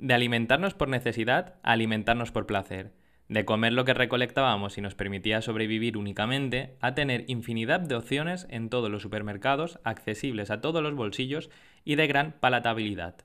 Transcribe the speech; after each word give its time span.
De 0.00 0.14
alimentarnos 0.14 0.72
por 0.72 0.88
necesidad 0.88 1.56
a 1.62 1.72
alimentarnos 1.72 2.32
por 2.32 2.46
placer. 2.46 2.94
De 3.28 3.44
comer 3.44 3.74
lo 3.74 3.84
que 3.84 3.92
recolectábamos 3.92 4.78
y 4.78 4.80
nos 4.80 4.94
permitía 4.94 5.42
sobrevivir 5.42 5.98
únicamente, 5.98 6.78
a 6.80 6.94
tener 6.94 7.26
infinidad 7.28 7.80
de 7.80 7.96
opciones 7.96 8.46
en 8.48 8.70
todos 8.70 8.90
los 8.90 9.02
supermercados, 9.02 9.78
accesibles 9.84 10.50
a 10.50 10.62
todos 10.62 10.82
los 10.82 10.94
bolsillos 10.94 11.50
y 11.84 11.96
de 11.96 12.06
gran 12.06 12.32
palatabilidad. 12.32 13.16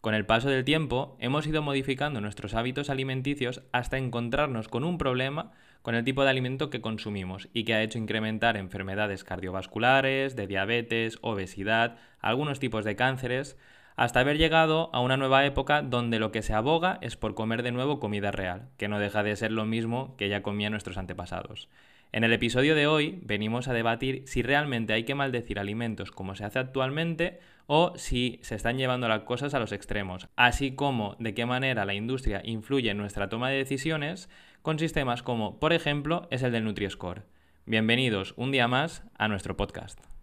Con 0.00 0.12
el 0.12 0.26
paso 0.26 0.50
del 0.50 0.64
tiempo, 0.64 1.16
hemos 1.20 1.46
ido 1.46 1.62
modificando 1.62 2.20
nuestros 2.20 2.54
hábitos 2.54 2.90
alimenticios 2.90 3.62
hasta 3.70 3.96
encontrarnos 3.96 4.66
con 4.66 4.82
un 4.82 4.98
problema 4.98 5.52
con 5.82 5.94
el 5.94 6.02
tipo 6.02 6.24
de 6.24 6.30
alimento 6.30 6.68
que 6.68 6.80
consumimos 6.80 7.48
y 7.52 7.62
que 7.62 7.74
ha 7.74 7.82
hecho 7.82 7.98
incrementar 7.98 8.56
enfermedades 8.56 9.22
cardiovasculares, 9.22 10.34
de 10.34 10.48
diabetes, 10.48 11.18
obesidad, 11.20 11.96
algunos 12.18 12.58
tipos 12.58 12.84
de 12.84 12.96
cánceres, 12.96 13.56
hasta 13.96 14.20
haber 14.20 14.38
llegado 14.38 14.90
a 14.92 15.00
una 15.00 15.16
nueva 15.16 15.44
época 15.44 15.82
donde 15.82 16.18
lo 16.18 16.32
que 16.32 16.42
se 16.42 16.52
aboga 16.52 16.98
es 17.00 17.16
por 17.16 17.34
comer 17.34 17.62
de 17.62 17.72
nuevo 17.72 18.00
comida 18.00 18.30
real, 18.30 18.68
que 18.76 18.88
no 18.88 18.98
deja 18.98 19.22
de 19.22 19.36
ser 19.36 19.52
lo 19.52 19.64
mismo 19.64 20.16
que 20.16 20.28
ya 20.28 20.42
comían 20.42 20.72
nuestros 20.72 20.98
antepasados. 20.98 21.68
En 22.12 22.22
el 22.22 22.32
episodio 22.32 22.76
de 22.76 22.86
hoy 22.86 23.18
venimos 23.22 23.66
a 23.66 23.72
debatir 23.72 24.22
si 24.26 24.42
realmente 24.42 24.92
hay 24.92 25.04
que 25.04 25.16
maldecir 25.16 25.58
alimentos 25.58 26.12
como 26.12 26.36
se 26.36 26.44
hace 26.44 26.60
actualmente 26.60 27.40
o 27.66 27.92
si 27.96 28.38
se 28.42 28.54
están 28.54 28.78
llevando 28.78 29.08
las 29.08 29.22
cosas 29.22 29.54
a 29.54 29.58
los 29.58 29.72
extremos, 29.72 30.28
así 30.36 30.76
como 30.76 31.16
de 31.18 31.34
qué 31.34 31.46
manera 31.46 31.84
la 31.84 31.94
industria 31.94 32.40
influye 32.44 32.90
en 32.90 32.98
nuestra 32.98 33.28
toma 33.28 33.50
de 33.50 33.56
decisiones 33.56 34.28
con 34.62 34.78
sistemas 34.78 35.22
como, 35.22 35.58
por 35.58 35.72
ejemplo, 35.72 36.28
es 36.30 36.42
el 36.42 36.52
del 36.52 36.64
Nutri-Score. 36.64 37.22
Bienvenidos 37.66 38.34
un 38.36 38.52
día 38.52 38.68
más 38.68 39.02
a 39.18 39.26
nuestro 39.26 39.56
podcast. 39.56 40.13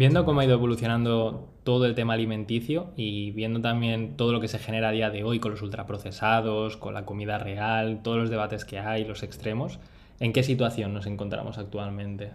Viendo 0.00 0.24
cómo 0.24 0.40
ha 0.40 0.46
ido 0.46 0.54
evolucionando 0.54 1.50
todo 1.62 1.84
el 1.84 1.94
tema 1.94 2.14
alimenticio 2.14 2.86
y 2.96 3.32
viendo 3.32 3.60
también 3.60 4.16
todo 4.16 4.32
lo 4.32 4.40
que 4.40 4.48
se 4.48 4.58
genera 4.58 4.88
a 4.88 4.92
día 4.92 5.10
de 5.10 5.24
hoy 5.24 5.40
con 5.40 5.50
los 5.50 5.60
ultraprocesados, 5.60 6.78
con 6.78 6.94
la 6.94 7.04
comida 7.04 7.36
real, 7.36 8.00
todos 8.02 8.16
los 8.16 8.30
debates 8.30 8.64
que 8.64 8.78
hay, 8.78 9.04
los 9.04 9.22
extremos, 9.22 9.78
¿en 10.18 10.32
qué 10.32 10.42
situación 10.42 10.94
nos 10.94 11.04
encontramos 11.04 11.58
actualmente? 11.58 12.30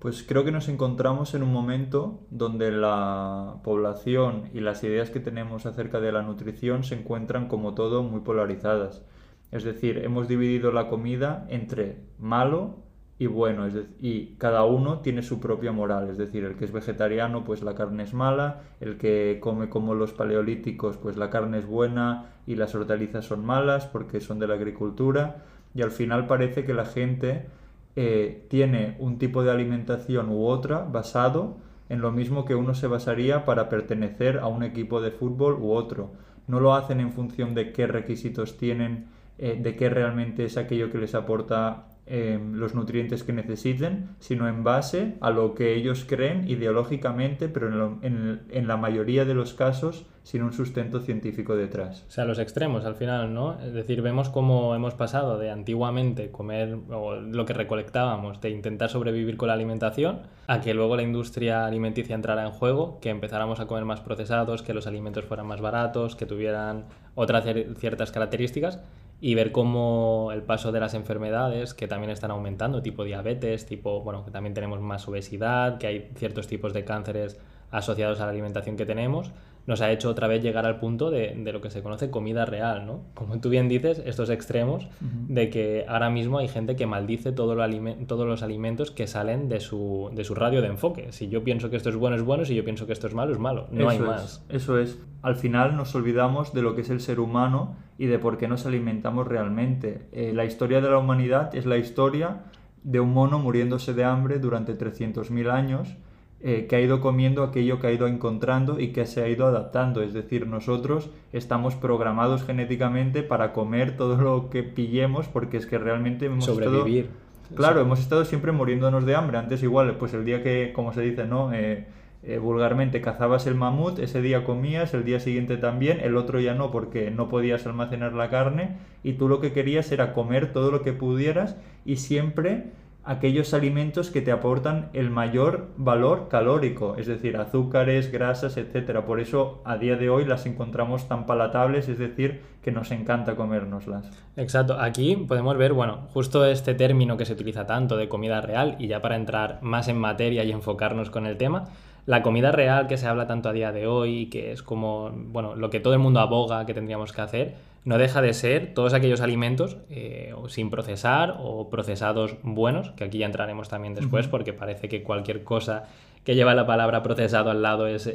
Pues 0.00 0.22
creo 0.22 0.44
que 0.44 0.52
nos 0.52 0.68
encontramos 0.68 1.32
en 1.32 1.42
un 1.42 1.50
momento 1.50 2.26
donde 2.28 2.70
la 2.70 3.54
población 3.64 4.50
y 4.52 4.60
las 4.60 4.84
ideas 4.84 5.08
que 5.08 5.20
tenemos 5.20 5.64
acerca 5.64 5.98
de 5.98 6.12
la 6.12 6.20
nutrición 6.20 6.84
se 6.84 6.96
encuentran 6.96 7.48
como 7.48 7.72
todo 7.72 8.02
muy 8.02 8.20
polarizadas. 8.20 9.02
Es 9.50 9.64
decir, 9.64 9.96
hemos 10.04 10.28
dividido 10.28 10.72
la 10.72 10.88
comida 10.88 11.46
entre 11.48 12.00
malo 12.18 12.91
y 13.22 13.28
bueno, 13.28 13.66
es 13.66 13.74
y 14.00 14.34
cada 14.36 14.64
uno 14.64 14.98
tiene 14.98 15.22
su 15.22 15.38
propia 15.38 15.70
moral, 15.70 16.10
es 16.10 16.18
decir, 16.18 16.42
el 16.42 16.56
que 16.56 16.64
es 16.64 16.72
vegetariano, 16.72 17.44
pues 17.44 17.62
la 17.62 17.76
carne 17.76 18.02
es 18.02 18.14
mala, 18.14 18.62
el 18.80 18.96
que 18.96 19.38
come 19.40 19.68
como 19.68 19.94
los 19.94 20.12
paleolíticos, 20.12 20.96
pues 20.96 21.16
la 21.16 21.30
carne 21.30 21.58
es 21.58 21.66
buena 21.66 22.32
y 22.48 22.56
las 22.56 22.74
hortalizas 22.74 23.24
son 23.24 23.46
malas 23.46 23.86
porque 23.86 24.20
son 24.20 24.40
de 24.40 24.48
la 24.48 24.54
agricultura, 24.54 25.44
y 25.72 25.82
al 25.82 25.92
final 25.92 26.26
parece 26.26 26.64
que 26.64 26.74
la 26.74 26.84
gente 26.84 27.46
eh, 27.94 28.44
tiene 28.48 28.96
un 28.98 29.18
tipo 29.18 29.44
de 29.44 29.52
alimentación 29.52 30.28
u 30.28 30.44
otra 30.44 30.80
basado 30.80 31.58
en 31.88 32.00
lo 32.00 32.10
mismo 32.10 32.44
que 32.44 32.56
uno 32.56 32.74
se 32.74 32.88
basaría 32.88 33.44
para 33.44 33.68
pertenecer 33.68 34.40
a 34.40 34.48
un 34.48 34.64
equipo 34.64 35.00
de 35.00 35.12
fútbol 35.12 35.60
u 35.60 35.70
otro. 35.70 36.10
No 36.48 36.58
lo 36.58 36.74
hacen 36.74 36.98
en 36.98 37.12
función 37.12 37.54
de 37.54 37.70
qué 37.70 37.86
requisitos 37.86 38.56
tienen, 38.56 39.06
eh, 39.38 39.60
de 39.62 39.76
qué 39.76 39.90
realmente 39.90 40.44
es 40.44 40.56
aquello 40.56 40.90
que 40.90 40.98
les 40.98 41.14
aporta 41.14 41.86
Em, 42.04 42.54
los 42.54 42.74
nutrientes 42.74 43.22
que 43.22 43.32
necesiten, 43.32 44.16
sino 44.18 44.48
en 44.48 44.64
base 44.64 45.14
a 45.20 45.30
lo 45.30 45.54
que 45.54 45.76
ellos 45.76 46.04
creen 46.04 46.48
ideológicamente, 46.48 47.48
pero 47.48 48.00
en, 48.02 48.66
la 48.66 48.76
mayoría 48.76 49.24
de 49.24 49.34
los 49.34 49.54
casos 49.54 50.04
sin 50.24 50.42
un 50.42 50.52
sustento 50.52 50.98
científico 50.98 51.54
detrás. 51.54 52.04
O 52.08 52.10
sea, 52.10 52.24
los 52.24 52.40
extremos 52.40 52.84
al 52.84 52.96
final, 52.96 53.32
¿no? 53.32 53.60
Es 53.60 53.72
decir, 53.72 54.02
vemos 54.02 54.30
cómo 54.30 54.74
hemos 54.74 54.94
pasado 54.94 55.38
de 55.38 55.50
antiguamente 55.52 56.32
comer 56.32 56.76
o 56.90 57.14
lo 57.14 57.46
que 57.46 57.52
recolectábamos, 57.52 58.40
de 58.40 58.50
intentar 58.50 58.90
sobrevivir 58.90 59.36
con 59.36 59.46
la 59.46 59.54
alimentación, 59.54 60.22
a 60.48 60.60
que 60.60 60.74
luego 60.74 60.96
la 60.96 61.02
industria 61.02 61.66
alimenticia 61.66 62.16
entrara 62.16 62.44
en 62.44 62.50
juego, 62.50 62.98
que 63.00 63.10
empezáramos 63.10 63.60
a 63.60 63.66
comer 63.66 63.84
más 63.84 64.00
procesados, 64.00 64.62
que 64.62 64.74
los 64.74 64.88
alimentos 64.88 65.24
fueran 65.24 65.46
más 65.46 65.60
baratos, 65.60 66.16
que 66.16 66.26
tuvieran 66.26 66.86
otras 67.14 67.44
ciertas 67.78 68.10
características 68.10 68.80
y 69.24 69.36
ver 69.36 69.52
cómo 69.52 70.30
el 70.32 70.42
paso 70.42 70.72
de 70.72 70.80
las 70.80 70.94
enfermedades 70.94 71.74
que 71.74 71.86
también 71.86 72.10
están 72.10 72.32
aumentando, 72.32 72.82
tipo 72.82 73.04
diabetes, 73.04 73.66
tipo, 73.66 74.02
bueno, 74.02 74.24
que 74.24 74.32
también 74.32 74.52
tenemos 74.52 74.80
más 74.80 75.06
obesidad, 75.06 75.78
que 75.78 75.86
hay 75.86 76.10
ciertos 76.16 76.48
tipos 76.48 76.72
de 76.72 76.84
cánceres 76.84 77.38
asociados 77.70 78.20
a 78.20 78.24
la 78.24 78.32
alimentación 78.32 78.76
que 78.76 78.84
tenemos, 78.84 79.30
nos 79.66 79.80
ha 79.80 79.90
hecho 79.92 80.10
otra 80.10 80.26
vez 80.26 80.42
llegar 80.42 80.66
al 80.66 80.78
punto 80.78 81.10
de, 81.10 81.34
de, 81.36 81.52
lo 81.52 81.60
que 81.60 81.70
se 81.70 81.82
conoce 81.82 82.10
comida 82.10 82.44
real, 82.44 82.86
¿no? 82.86 83.02
Como 83.14 83.40
tú 83.40 83.48
bien 83.48 83.68
dices, 83.68 84.02
estos 84.04 84.28
extremos 84.30 84.88
de 85.00 85.50
que 85.50 85.84
ahora 85.88 86.10
mismo 86.10 86.38
hay 86.38 86.48
gente 86.48 86.74
que 86.74 86.86
maldice 86.86 87.32
todo 87.32 87.54
lo 87.54 87.62
todos 88.06 88.26
los 88.26 88.42
alimentos 88.42 88.90
que 88.90 89.06
salen 89.06 89.48
de 89.48 89.60
su, 89.60 90.10
de 90.14 90.24
su 90.24 90.34
radio 90.34 90.62
de 90.62 90.68
enfoque. 90.68 91.12
Si 91.12 91.28
yo 91.28 91.44
pienso 91.44 91.70
que 91.70 91.76
esto 91.76 91.88
es 91.88 91.96
bueno, 91.96 92.16
es 92.16 92.22
bueno, 92.22 92.44
si 92.44 92.54
yo 92.54 92.64
pienso 92.64 92.86
que 92.86 92.92
esto 92.92 93.06
es 93.06 93.14
malo, 93.14 93.32
es 93.32 93.38
malo. 93.38 93.68
No 93.70 93.88
hay 93.88 93.98
más. 93.98 94.44
Eso 94.48 94.78
es. 94.78 94.98
Al 95.22 95.36
final 95.36 95.76
nos 95.76 95.94
olvidamos 95.94 96.52
de 96.52 96.62
lo 96.62 96.74
que 96.74 96.80
es 96.80 96.90
el 96.90 97.00
ser 97.00 97.20
humano 97.20 97.76
y 97.98 98.06
de 98.06 98.18
por 98.18 98.38
qué 98.38 98.48
nos 98.48 98.66
alimentamos 98.66 99.28
realmente. 99.28 100.08
Eh, 100.12 100.32
la 100.34 100.44
historia 100.44 100.80
de 100.80 100.90
la 100.90 100.98
humanidad 100.98 101.54
es 101.54 101.66
la 101.66 101.76
historia 101.76 102.42
de 102.82 102.98
un 102.98 103.12
mono 103.12 103.38
muriéndose 103.38 103.94
de 103.94 104.02
hambre 104.02 104.40
durante 104.40 104.76
300.000 104.76 105.50
años 105.50 105.96
eh, 106.44 106.66
que 106.68 106.76
ha 106.76 106.80
ido 106.80 107.00
comiendo 107.00 107.44
aquello 107.44 107.78
que 107.78 107.86
ha 107.86 107.92
ido 107.92 108.08
encontrando 108.08 108.80
y 108.80 108.88
que 108.88 109.06
se 109.06 109.22
ha 109.22 109.28
ido 109.28 109.46
adaptando. 109.46 110.02
Es 110.02 110.12
decir, 110.12 110.46
nosotros 110.46 111.10
estamos 111.32 111.76
programados 111.76 112.44
genéticamente 112.44 113.22
para 113.22 113.52
comer 113.52 113.96
todo 113.96 114.16
lo 114.16 114.50
que 114.50 114.64
pillemos 114.64 115.28
porque 115.28 115.56
es 115.56 115.66
que 115.66 115.78
realmente 115.78 116.26
hemos 116.26 116.44
Sobrevivir. 116.44 117.10
Claro, 117.54 117.80
hemos 117.80 118.00
estado 118.00 118.24
siempre 118.24 118.50
muriéndonos 118.50 119.04
de 119.06 119.14
hambre. 119.14 119.38
Antes 119.38 119.62
igual, 119.62 119.96
pues 119.98 120.14
el 120.14 120.24
día 120.24 120.42
que, 120.42 120.72
como 120.72 120.92
se 120.92 121.02
dice, 121.02 121.26
¿no? 121.26 121.52
Eh, 121.52 121.86
eh, 122.24 122.38
vulgarmente 122.38 123.00
cazabas 123.00 123.48
el 123.48 123.56
mamut, 123.56 123.98
ese 123.98 124.22
día 124.22 124.44
comías, 124.44 124.94
el 124.94 125.04
día 125.04 125.18
siguiente 125.18 125.56
también, 125.56 125.98
el 126.00 126.16
otro 126.16 126.38
ya 126.38 126.54
no 126.54 126.70
porque 126.70 127.10
no 127.10 127.28
podías 127.28 127.66
almacenar 127.66 128.12
la 128.12 128.30
carne 128.30 128.76
y 129.02 129.14
tú 129.14 129.28
lo 129.28 129.40
que 129.40 129.52
querías 129.52 129.90
era 129.90 130.12
comer 130.12 130.52
todo 130.52 130.70
lo 130.70 130.82
que 130.82 130.92
pudieras 130.92 131.56
y 131.84 131.96
siempre 131.96 132.66
aquellos 133.04 133.52
alimentos 133.52 134.10
que 134.10 134.20
te 134.20 134.30
aportan 134.30 134.90
el 134.92 135.10
mayor 135.10 135.68
valor 135.76 136.28
calórico, 136.28 136.96
es 136.96 137.06
decir, 137.06 137.36
azúcares, 137.36 138.12
grasas, 138.12 138.56
etcétera. 138.56 139.04
Por 139.04 139.20
eso 139.20 139.60
a 139.64 139.76
día 139.76 139.96
de 139.96 140.08
hoy 140.08 140.24
las 140.24 140.46
encontramos 140.46 141.08
tan 141.08 141.26
palatables, 141.26 141.88
es 141.88 141.98
decir, 141.98 142.42
que 142.62 142.70
nos 142.70 142.90
encanta 142.92 143.34
comérnoslas. 143.34 144.08
Exacto, 144.36 144.78
aquí 144.78 145.16
podemos 145.16 145.56
ver, 145.56 145.72
bueno, 145.72 146.06
justo 146.12 146.44
este 146.44 146.74
término 146.74 147.16
que 147.16 147.24
se 147.24 147.32
utiliza 147.32 147.66
tanto 147.66 147.96
de 147.96 148.08
comida 148.08 148.40
real 148.40 148.76
y 148.78 148.86
ya 148.86 149.02
para 149.02 149.16
entrar 149.16 149.58
más 149.62 149.88
en 149.88 149.98
materia 149.98 150.44
y 150.44 150.52
enfocarnos 150.52 151.10
con 151.10 151.26
el 151.26 151.36
tema, 151.36 151.64
la 152.06 152.22
comida 152.22 152.52
real 152.52 152.86
que 152.86 152.96
se 152.96 153.06
habla 153.06 153.26
tanto 153.26 153.48
a 153.48 153.52
día 153.52 153.72
de 153.72 153.86
hoy, 153.86 154.26
que 154.26 154.52
es 154.52 154.62
como, 154.62 155.10
bueno, 155.12 155.54
lo 155.54 155.70
que 155.70 155.80
todo 155.80 155.94
el 155.94 156.00
mundo 156.00 156.20
aboga 156.20 156.66
que 156.66 156.74
tendríamos 156.74 157.12
que 157.12 157.20
hacer, 157.20 157.54
no 157.84 157.98
deja 157.98 158.22
de 158.22 158.32
ser 158.32 158.74
todos 158.74 158.94
aquellos 158.94 159.20
alimentos 159.20 159.76
eh, 159.90 160.32
sin 160.48 160.70
procesar 160.70 161.36
o 161.38 161.68
procesados 161.68 162.36
buenos, 162.42 162.90
que 162.92 163.04
aquí 163.04 163.18
ya 163.18 163.26
entraremos 163.26 163.68
también 163.68 163.94
después, 163.94 164.28
porque 164.28 164.52
parece 164.52 164.88
que 164.88 165.02
cualquier 165.02 165.42
cosa 165.42 165.84
que 166.24 166.34
lleva 166.34 166.54
la 166.54 166.66
palabra 166.66 167.02
procesado 167.02 167.50
al 167.50 167.62
lado 167.62 167.88
es, 167.88 168.06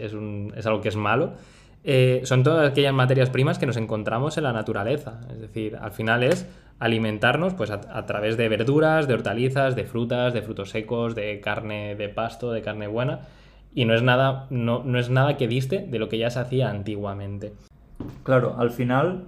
algo 0.65 0.81
que 0.81 0.89
es 0.89 0.95
malo. 0.95 1.33
Eh, 1.83 2.21
son 2.23 2.43
todas 2.43 2.69
aquellas 2.69 2.93
materias 2.93 3.29
primas 3.29 3.59
que 3.59 3.65
nos 3.65 3.77
encontramos 3.77 4.37
en 4.37 4.43
la 4.43 4.53
naturaleza. 4.53 5.19
Es 5.31 5.41
decir, 5.41 5.75
al 5.75 5.91
final 5.91 6.23
es 6.23 6.47
alimentarnos 6.79 7.53
pues, 7.53 7.69
a, 7.71 8.05
través 8.05 8.37
de 8.37 8.47
verduras, 8.49 9.07
de 9.07 9.15
hortalizas, 9.15 9.75
de 9.75 9.83
frutas, 9.83 10.33
de 10.33 10.41
frutos 10.41 10.69
secos, 10.69 11.15
de 11.15 11.41
carne 11.41 11.95
de 11.95 12.07
pasto, 12.07 12.51
de 12.51 12.61
carne 12.61 12.87
buena 12.87 13.21
y 13.73 13.85
no 13.85 13.93
es 13.93 14.01
nada, 14.01 14.47
no, 14.49 14.83
no 14.83 14.97
es 14.97 15.09
nada 15.09 15.37
que 15.37 15.47
diste 15.47 15.85
de 15.87 15.99
lo 15.99 16.09
que 16.09 16.17
ya 16.17 16.29
se 16.29 16.39
hacía 16.39 16.69
antiguamente. 16.69 17.53
Claro, 18.23 18.55
al 18.57 18.71
final 18.71 19.25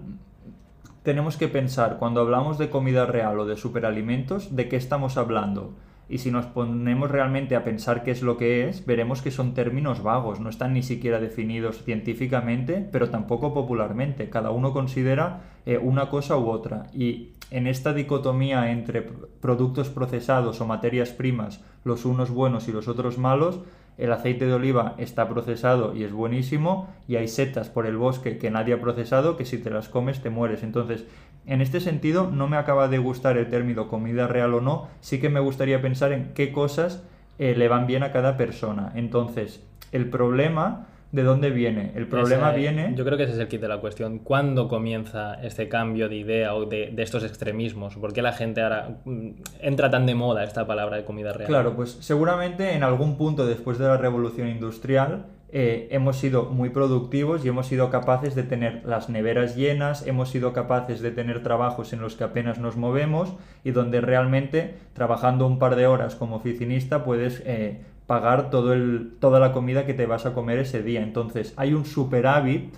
tenemos 1.03 1.37
que 1.37 1.47
pensar 1.47 1.97
cuando 1.97 2.21
hablamos 2.21 2.57
de 2.57 2.69
comida 2.69 3.05
real 3.05 3.39
o 3.39 3.45
de 3.45 3.55
superalimentos, 3.55 4.55
de 4.55 4.67
qué 4.67 4.75
estamos 4.75 5.17
hablando. 5.17 5.73
Y 6.09 6.17
si 6.17 6.31
nos 6.31 6.47
ponemos 6.47 7.11
realmente 7.11 7.55
a 7.55 7.63
pensar 7.63 8.03
qué 8.03 8.09
es 8.09 8.23
lo 8.23 8.35
que 8.35 8.67
es, 8.67 8.85
veremos 8.85 9.21
que 9.21 9.29
son 9.29 9.53
términos 9.53 10.01
vagos, 10.01 10.39
no 10.39 10.49
están 10.49 10.73
ni 10.73 10.81
siquiera 10.81 11.19
definidos 11.19 11.83
científicamente, 11.83 12.87
pero 12.91 13.11
tampoco 13.11 13.53
popularmente. 13.53 14.29
Cada 14.29 14.49
uno 14.49 14.73
considera 14.73 15.41
eh, 15.67 15.77
una 15.77 16.09
cosa 16.09 16.35
u 16.35 16.49
otra. 16.49 16.87
Y 16.93 17.33
en 17.51 17.67
esta 17.67 17.93
dicotomía 17.93 18.71
entre 18.71 19.03
productos 19.03 19.89
procesados 19.89 20.59
o 20.61 20.65
materias 20.65 21.11
primas, 21.11 21.63
los 21.83 22.05
unos 22.05 22.31
buenos 22.31 22.67
y 22.67 22.71
los 22.71 22.87
otros 22.87 23.19
malos, 23.19 23.59
el 23.99 24.13
aceite 24.13 24.45
de 24.45 24.53
oliva 24.53 24.95
está 24.97 25.27
procesado 25.27 25.95
y 25.95 26.03
es 26.03 26.13
buenísimo 26.13 26.87
y 27.07 27.17
hay 27.17 27.27
setas 27.27 27.69
por 27.69 27.85
el 27.85 27.97
bosque 27.97 28.37
que 28.37 28.49
nadie 28.49 28.73
ha 28.73 28.81
procesado 28.81 29.35
que 29.35 29.45
si 29.45 29.57
te 29.57 29.69
las 29.69 29.89
comes 29.89 30.21
te 30.21 30.29
mueres. 30.29 30.63
Entonces 30.63 31.05
En 31.45 31.61
este 31.61 31.79
sentido, 31.79 32.29
no 32.31 32.47
me 32.47 32.57
acaba 32.57 32.87
de 32.87 32.99
gustar 32.99 33.37
el 33.37 33.49
término 33.49 33.87
comida 33.87 34.27
real 34.27 34.53
o 34.53 34.61
no, 34.61 34.87
sí 35.01 35.19
que 35.19 35.29
me 35.29 35.39
gustaría 35.39 35.81
pensar 35.81 36.11
en 36.11 36.31
qué 36.33 36.51
cosas 36.51 37.03
eh, 37.39 37.55
le 37.55 37.67
van 37.67 37.87
bien 37.87 38.03
a 38.03 38.11
cada 38.11 38.37
persona. 38.37 38.91
Entonces, 38.95 39.63
el 39.91 40.09
problema 40.09 40.87
¿De 41.11 41.23
dónde 41.23 41.49
viene? 41.49 41.91
El 41.95 42.07
problema 42.07 42.51
viene... 42.51 42.93
Yo 42.95 43.03
creo 43.03 43.17
que 43.17 43.23
ese 43.23 43.33
es 43.33 43.39
el 43.39 43.47
kit 43.47 43.61
de 43.61 43.67
la 43.67 43.79
cuestión. 43.79 44.19
¿Cuándo 44.19 44.67
comienza 44.67 45.35
este 45.41 45.67
cambio 45.67 46.07
de 46.07 46.17
idea 46.17 46.53
o 46.53 46.65
de, 46.65 46.93
estos 46.97 47.23
extremismos? 47.23 47.95
¿Por 47.95 48.13
qué 48.13 48.21
la 48.21 48.33
gente 48.33 48.61
ahora 48.61 48.99
mm, 49.05 49.29
entra 49.59 49.89
tan 49.89 50.05
de 50.05 50.13
moda 50.13 50.43
esta 50.43 50.67
palabra 50.67 50.97
de 50.97 51.05
comida 51.05 51.33
real? 51.33 51.47
Claro, 51.47 51.75
pues 51.75 51.97
seguramente 51.99 52.73
en 52.73 52.83
algún 52.83 53.17
punto 53.17 53.47
después 53.47 53.79
de 53.79 53.85
la 53.85 53.97
revolución 53.97 54.49
industrial 54.49 55.25
eh, 55.51 55.87
hemos 55.89 56.17
sido 56.17 56.45
muy 56.45 56.69
productivos 56.69 57.43
y 57.43 57.47
hemos 57.47 57.65
sido 57.65 57.89
capaces 57.89 58.35
de 58.35 58.43
tener 58.43 58.83
las 58.85 59.09
neveras 59.09 59.55
llenas, 59.55 60.05
hemos 60.05 60.29
sido 60.29 60.53
capaces 60.53 61.01
de 61.01 61.09
tener 61.09 61.41
trabajos 61.41 61.91
en 61.91 62.01
los 62.01 62.15
que 62.15 62.23
apenas 62.23 62.59
nos 62.59 62.77
movemos 62.77 63.33
y 63.63 63.71
donde 63.71 63.99
realmente 63.99 64.75
trabajando 64.93 65.47
un 65.47 65.57
par 65.57 65.75
de 65.75 65.87
horas 65.87 66.13
como 66.13 66.35
oficinista 66.35 67.03
puedes 67.03 67.41
eh, 67.47 67.81
pagar 68.09 68.49
todo 68.49 68.73
el, 68.73 69.17
toda 69.19 69.39
la 69.39 69.51
comida 69.51 69.85
que 69.85 69.93
te 69.93 70.07
vas 70.07 70.25
a 70.25 70.33
comer 70.33 70.57
ese 70.57 70.81
día. 70.81 71.03
Entonces 71.03 71.53
hay 71.57 71.75
un 71.75 71.85
superávit 71.85 72.73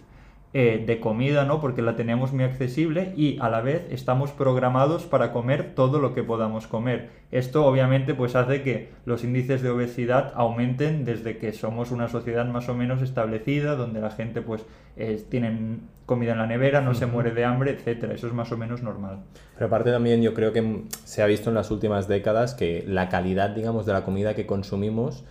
eh, 0.54 0.84
de 0.86 1.00
comida, 1.00 1.46
¿no? 1.46 1.62
Porque 1.62 1.82
la 1.82 1.96
tenemos 1.96 2.34
muy 2.34 2.44
accesible 2.44 3.14
y 3.16 3.40
a 3.40 3.48
la 3.48 3.62
vez 3.62 3.88
estamos 3.90 4.32
programados 4.32 5.04
para 5.04 5.32
comer 5.32 5.76
todo 5.76 6.00
lo 6.00 6.14
que 6.14 6.24
podamos 6.24 6.68
comer. 6.68 7.10
Esto 7.32 7.66
obviamente 7.66 8.14
pues 8.16 8.36
hace 8.36 8.62
que 8.62 8.90
los 9.06 9.24
índices 9.24 9.62
de 9.62 9.70
obesidad 9.70 10.34
aumenten 10.36 11.06
desde 11.06 11.38
que 11.38 11.54
somos 11.54 11.92
una 11.92 12.10
sociedad 12.10 12.46
más 12.48 12.68
o 12.68 12.74
menos 12.74 13.02
establecida, 13.02 13.78
donde 13.78 14.02
la 14.02 14.12
gente 14.12 14.42
pues 14.42 14.66
eh, 14.98 15.24
tiene 15.30 15.78
comida 16.06 16.34
en 16.34 16.40
la 16.40 16.48
nevera, 16.48 16.82
no 16.82 16.96
se 16.96 17.06
muere 17.06 17.32
de 17.32 17.46
hambre, 17.46 17.72
etcétera. 17.72 18.14
Eso 18.14 18.28
es 18.28 18.34
más 18.34 18.52
o 18.52 18.58
menos 18.58 18.84
normal. 18.84 19.20
Pero 19.54 19.68
aparte 19.68 19.90
también 19.90 20.22
yo 20.22 20.34
creo 20.34 20.52
que 20.52 20.84
se 21.06 21.24
ha 21.24 21.28
visto 21.28 21.50
en 21.50 21.56
las 21.56 21.72
últimas 21.72 22.10
décadas 22.10 22.56
que 22.56 22.84
la 22.86 23.08
calidad, 23.08 23.52
digamos, 23.52 23.86
de 23.86 23.94
la 23.94 24.04
comida 24.04 24.36
que 24.36 24.46
consumimos 24.46 25.24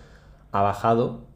ha 0.50 0.62
bajado 0.62 1.28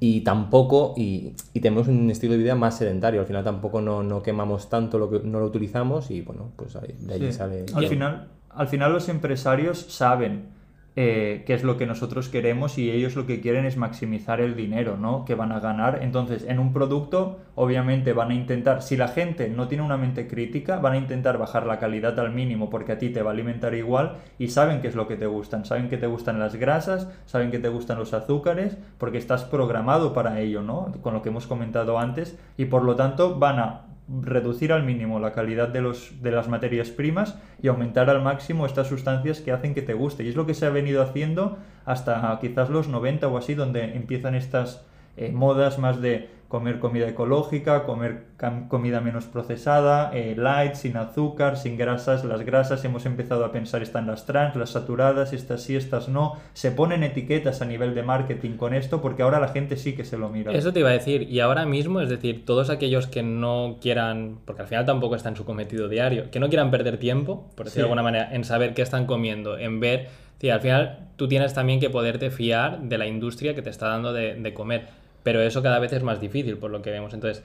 y 0.00 0.22
tampoco, 0.22 0.94
y, 0.96 1.34
tenemos 1.54 1.88
un 1.88 2.10
estilo 2.10 2.32
de 2.32 2.38
vida 2.38 2.54
más 2.54 2.78
sedentario, 2.78 3.20
al 3.20 3.26
final 3.26 3.44
tampoco 3.44 3.80
no, 3.80 4.22
quemamos 4.22 4.68
tanto 4.68 4.98
lo 4.98 5.08
que 5.08 5.20
no 5.20 5.40
lo 5.40 5.46
utilizamos 5.46 6.10
y 6.10 6.20
bueno, 6.22 6.50
pues 6.56 6.74
de 6.74 7.14
ahí 7.14 7.32
sale... 7.32 7.66
Al 7.74 7.86
final, 7.86 8.28
al 8.50 8.68
final 8.68 8.92
los 8.92 9.08
empresarios 9.08 9.78
saben 9.78 10.46
eh, 10.94 11.42
qué 11.46 11.54
es 11.54 11.64
lo 11.64 11.78
que 11.78 11.86
nosotros 11.86 12.28
queremos 12.28 12.76
y 12.76 12.90
ellos 12.90 13.16
lo 13.16 13.26
que 13.26 13.40
quieren 13.40 13.64
es 13.64 13.78
maximizar 13.78 14.42
el 14.42 14.54
dinero 14.54 14.98
¿no? 14.98 15.24
que 15.24 15.34
van 15.34 15.50
a 15.50 15.60
ganar. 15.60 16.00
Entonces, 16.02 16.44
en 16.46 16.58
un 16.58 16.72
producto, 16.74 17.40
obviamente 17.54 18.12
van 18.12 18.30
a 18.30 18.34
intentar, 18.34 18.82
si 18.82 18.98
la 18.98 19.08
gente 19.08 19.48
no 19.48 19.68
tiene 19.68 19.84
una 19.84 19.96
mente 19.96 20.28
crítica, 20.28 20.76
van 20.80 20.92
a 20.92 20.98
intentar 20.98 21.38
bajar 21.38 21.66
la 21.66 21.78
calidad 21.78 22.18
al 22.20 22.32
mínimo 22.32 22.68
porque 22.68 22.92
a 22.92 22.98
ti 22.98 23.08
te 23.08 23.22
va 23.22 23.30
a 23.30 23.32
alimentar 23.32 23.74
igual 23.74 24.18
y 24.38 24.48
saben 24.48 24.82
qué 24.82 24.88
es 24.88 24.94
lo 24.94 25.08
que 25.08 25.16
te 25.16 25.26
gustan. 25.26 25.64
Saben 25.64 25.88
que 25.88 25.96
te 25.96 26.06
gustan 26.06 26.38
las 26.38 26.56
grasas, 26.56 27.08
saben 27.24 27.50
que 27.50 27.58
te 27.58 27.68
gustan 27.68 27.98
los 27.98 28.12
azúcares, 28.12 28.76
porque 28.98 29.18
estás 29.18 29.44
programado 29.44 30.12
para 30.12 30.40
ello, 30.40 30.62
¿no? 30.62 30.92
Con 31.00 31.14
lo 31.14 31.22
que 31.22 31.30
hemos 31.30 31.46
comentado 31.46 31.98
antes 31.98 32.38
y 32.58 32.66
por 32.66 32.82
lo 32.82 32.96
tanto 32.96 33.38
van 33.38 33.58
a 33.58 33.91
reducir 34.20 34.72
al 34.72 34.84
mínimo 34.84 35.20
la 35.20 35.32
calidad 35.32 35.68
de, 35.68 35.80
los, 35.80 36.22
de 36.22 36.30
las 36.30 36.48
materias 36.48 36.90
primas 36.90 37.38
y 37.62 37.68
aumentar 37.68 38.10
al 38.10 38.22
máximo 38.22 38.66
estas 38.66 38.88
sustancias 38.88 39.40
que 39.40 39.52
hacen 39.52 39.74
que 39.74 39.82
te 39.82 39.94
guste. 39.94 40.24
Y 40.24 40.28
es 40.28 40.36
lo 40.36 40.46
que 40.46 40.54
se 40.54 40.66
ha 40.66 40.70
venido 40.70 41.02
haciendo 41.02 41.58
hasta 41.84 42.38
quizás 42.40 42.68
los 42.68 42.88
90 42.88 43.28
o 43.28 43.38
así, 43.38 43.54
donde 43.54 43.96
empiezan 43.96 44.34
estas 44.34 44.84
eh, 45.16 45.30
modas 45.32 45.78
más 45.78 46.00
de 46.00 46.28
comer 46.52 46.80
comida 46.80 47.08
ecológica, 47.08 47.84
comer 47.84 48.24
comida 48.68 49.00
menos 49.00 49.24
procesada, 49.24 50.10
eh, 50.12 50.34
light, 50.36 50.74
sin 50.74 50.98
azúcar, 50.98 51.56
sin 51.56 51.78
grasas. 51.78 52.26
Las 52.26 52.42
grasas 52.42 52.84
hemos 52.84 53.06
empezado 53.06 53.46
a 53.46 53.52
pensar 53.52 53.80
están 53.80 54.06
las 54.06 54.26
trans, 54.26 54.54
las 54.56 54.68
saturadas, 54.68 55.32
estas 55.32 55.62
sí, 55.62 55.76
estas 55.76 56.10
no. 56.10 56.34
Se 56.52 56.70
ponen 56.70 57.04
etiquetas 57.04 57.62
a 57.62 57.64
nivel 57.64 57.94
de 57.94 58.02
marketing 58.02 58.58
con 58.58 58.74
esto 58.74 59.00
porque 59.00 59.22
ahora 59.22 59.40
la 59.40 59.48
gente 59.48 59.78
sí 59.78 59.94
que 59.94 60.04
se 60.04 60.18
lo 60.18 60.28
mira. 60.28 60.52
Eso 60.52 60.74
te 60.74 60.80
iba 60.80 60.90
a 60.90 60.92
decir. 60.92 61.22
Y 61.22 61.40
ahora 61.40 61.64
mismo, 61.64 62.02
es 62.02 62.10
decir, 62.10 62.44
todos 62.44 62.68
aquellos 62.68 63.06
que 63.06 63.22
no 63.22 63.78
quieran, 63.80 64.36
porque 64.44 64.60
al 64.60 64.68
final 64.68 64.84
tampoco 64.84 65.16
está 65.16 65.30
en 65.30 65.36
su 65.36 65.46
cometido 65.46 65.88
diario, 65.88 66.30
que 66.30 66.38
no 66.38 66.50
quieran 66.50 66.70
perder 66.70 66.98
tiempo, 66.98 67.48
por 67.54 67.64
decirlo 67.64 67.84
de 67.84 67.92
alguna 67.92 68.02
manera, 68.02 68.28
en 68.30 68.44
saber 68.44 68.74
qué 68.74 68.82
están 68.82 69.06
comiendo, 69.06 69.56
en 69.56 69.80
ver... 69.80 70.08
Sí, 70.38 70.50
al 70.50 70.60
final 70.60 71.08
tú 71.14 71.28
tienes 71.28 71.54
también 71.54 71.78
que 71.78 71.88
poderte 71.88 72.30
fiar 72.32 72.80
de 72.80 72.98
la 72.98 73.06
industria 73.06 73.54
que 73.54 73.62
te 73.62 73.70
está 73.70 73.86
dando 73.86 74.12
de, 74.12 74.34
de 74.34 74.52
comer 74.52 74.88
pero 75.22 75.40
eso 75.40 75.62
cada 75.62 75.78
vez 75.78 75.92
es 75.92 76.02
más 76.02 76.20
difícil 76.20 76.58
por 76.58 76.70
lo 76.70 76.82
que 76.82 76.90
vemos. 76.90 77.14
Entonces, 77.14 77.44